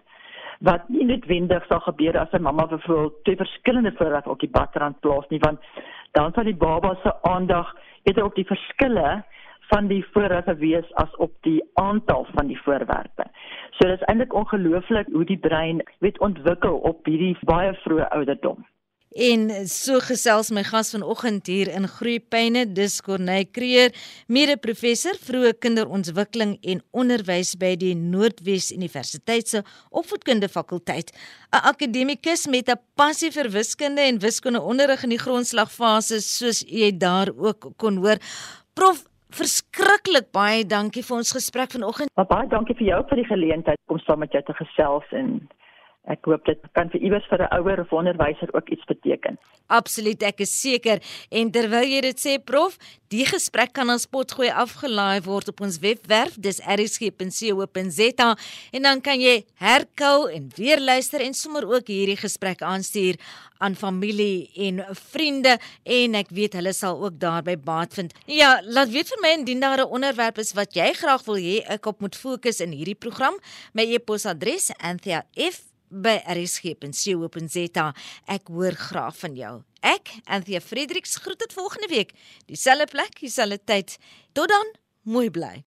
wat 0.61 0.89
nie 0.89 1.05
noodwendig 1.05 1.67
sal 1.67 1.81
gebeur 1.81 2.19
as 2.19 2.33
'n 2.33 2.43
mamma 2.43 2.67
byvoorbeeld 2.67 3.25
twee 3.25 3.37
verskillende 3.37 3.93
voorwerpe 3.97 4.31
op 4.31 4.41
die 4.41 4.51
badrand 4.51 5.01
plaas 5.01 5.29
nie 5.29 5.39
want 5.39 5.61
dan 6.13 6.33
sal 6.33 6.45
die 6.45 6.57
baba 6.57 6.95
se 7.03 7.23
aandag 7.23 7.75
eerder 8.03 8.25
op 8.25 8.35
die 8.35 8.47
verskille 8.47 9.25
van 9.61 9.87
die 9.87 10.05
voorwerpe 10.13 10.55
wees 10.57 10.95
as 10.95 11.17
op 11.17 11.33
die 11.41 11.71
aantal 11.75 12.27
van 12.35 12.47
die 12.47 12.61
voorwerpe. 12.63 13.25
So 13.71 13.89
dit 13.89 14.01
is 14.01 14.07
eintlik 14.07 14.35
ongelooflik 14.35 15.07
hoe 15.13 15.25
die 15.25 15.39
brein 15.39 15.83
weet 15.99 16.19
ontwikkel 16.19 16.77
op 16.77 17.05
hierdie 17.05 17.37
baie 17.41 17.75
vroeë 17.75 18.09
ouderdom. 18.09 18.67
En 19.17 19.49
so 19.65 19.97
gesels 20.05 20.51
my 20.53 20.61
gas 20.67 20.91
vanoggend 20.93 21.47
hier 21.49 21.71
in 21.73 21.87
Groepyne, 21.89 22.67
dis 22.77 22.99
Corneille 23.01 23.49
Creer, 23.49 23.95
mede-professor 24.29 25.17
vroeë 25.25 25.55
kinderontwikkeling 25.65 26.53
en 26.61 26.83
onderwys 26.93 27.55
by 27.57 27.73
die 27.81 27.95
Noordwes 27.97 28.69
Universiteit 28.77 29.49
se 29.49 29.63
Opvoedkunde 29.89 30.51
fakulteit. 30.53 31.15
'n 31.49 31.65
Akademikus 31.73 32.47
met 32.47 32.69
'n 32.69 32.77
passie 32.95 33.33
vir 33.33 33.49
wiskunde 33.49 34.03
en 34.03 34.21
wiskundeonderrig 34.21 35.03
in 35.05 35.17
die 35.17 35.25
grondslagfase, 35.25 36.21
soos 36.21 36.61
jy 36.69 36.93
daar 36.93 37.33
ook 37.33 37.73
kon 37.79 37.97
hoor. 37.97 38.19
Prof 38.75 39.05
Verskriklik 39.31 40.31
baie 40.33 40.65
dankie 40.65 41.03
vir 41.03 41.17
ons 41.17 41.33
gesprek 41.33 41.73
vanoggend. 41.73 42.09
Baie 42.15 42.49
dankie 42.49 42.75
vir 42.75 42.87
jou 42.87 43.01
vir 43.09 43.17
die 43.17 43.25
geleentheid 43.25 43.79
om 43.89 43.99
saam 43.99 44.19
met 44.19 44.33
jou 44.33 44.43
te 44.43 44.53
gesels 44.53 45.05
en 45.11 45.49
Ek 46.07 46.27
hoop 46.31 46.45
dit 46.47 46.61
kan 46.79 46.91
vir 46.93 47.03
iewers 47.03 47.27
vir 47.31 47.43
'n 47.43 47.55
ouer 47.59 47.81
of 47.83 47.93
onderwyser 47.93 48.55
ook 48.55 48.69
iets 48.71 48.85
beteken. 48.87 49.39
Absoluut, 49.67 50.23
ek 50.23 50.41
is 50.41 50.61
seker. 50.61 51.03
En 51.31 51.51
terwyl 51.51 51.83
jy 51.83 52.01
dit 52.01 52.19
sê, 52.19 52.39
prof, 52.39 52.79
die 53.11 53.27
gesprek 53.27 53.73
kan 53.73 53.91
aan 53.91 53.99
Spotgooi 53.99 54.51
afgelaai 54.51 55.21
word 55.27 55.49
op 55.49 55.61
ons 55.61 55.79
webwerf, 55.79 56.37
dis 56.39 56.61
rsg.co.za 56.63 58.29
en 58.73 58.83
dan 58.83 59.01
kan 59.01 59.21
jy 59.21 59.45
herkou 59.59 60.31
en 60.31 60.49
weer 60.57 60.81
luister 60.81 61.21
en 61.21 61.35
sommer 61.35 61.67
ook 61.67 61.87
hierdie 61.91 62.17
gesprek 62.17 62.63
aanstuur 62.63 63.19
aan 63.59 63.75
familie 63.75 64.51
en 64.55 64.85
vriende 65.11 65.59
en 65.83 66.15
ek 66.15 66.31
weet 66.31 66.55
hulle 66.59 66.73
sal 66.73 67.03
ook 67.03 67.19
daarby 67.19 67.57
baat 67.57 67.95
vind. 67.95 68.15
Ja, 68.27 68.61
laat 68.63 68.91
weet 68.95 69.09
vir 69.09 69.23
my 69.23 69.35
indien 69.39 69.61
daar 69.61 69.83
'n 69.83 69.91
onderwerp 69.91 70.39
is 70.39 70.55
wat 70.55 70.75
jy 70.75 70.93
graag 70.93 71.25
wil 71.27 71.37
hê 71.37 71.65
ek 71.67 71.87
op 71.87 72.01
moet 72.01 72.17
fokus 72.17 72.61
in 72.61 72.71
hierdie 72.71 72.99
program. 72.99 73.35
My 73.73 73.83
e-posadres: 73.83 74.71
anthea.f 74.79 75.76
by 75.91 76.17
rsg.co.za. 76.25 77.87
Ek 78.25 78.49
hoor 78.49 78.79
graag 78.89 79.21
van 79.21 79.37
jou. 79.37 79.55
Ek, 79.83 80.15
Anthea 80.25 80.61
Fredericks, 80.61 81.19
groet 81.23 81.39
tot 81.45 81.53
volgende 81.53 81.91
week. 81.93 82.17
Dieselfde 82.47 82.89
plek, 82.91 83.21
dieselfde 83.21 83.61
tyd. 83.65 83.99
Tot 84.33 84.49
dan, 84.49 84.75
mooi 85.03 85.31
bly. 85.31 85.67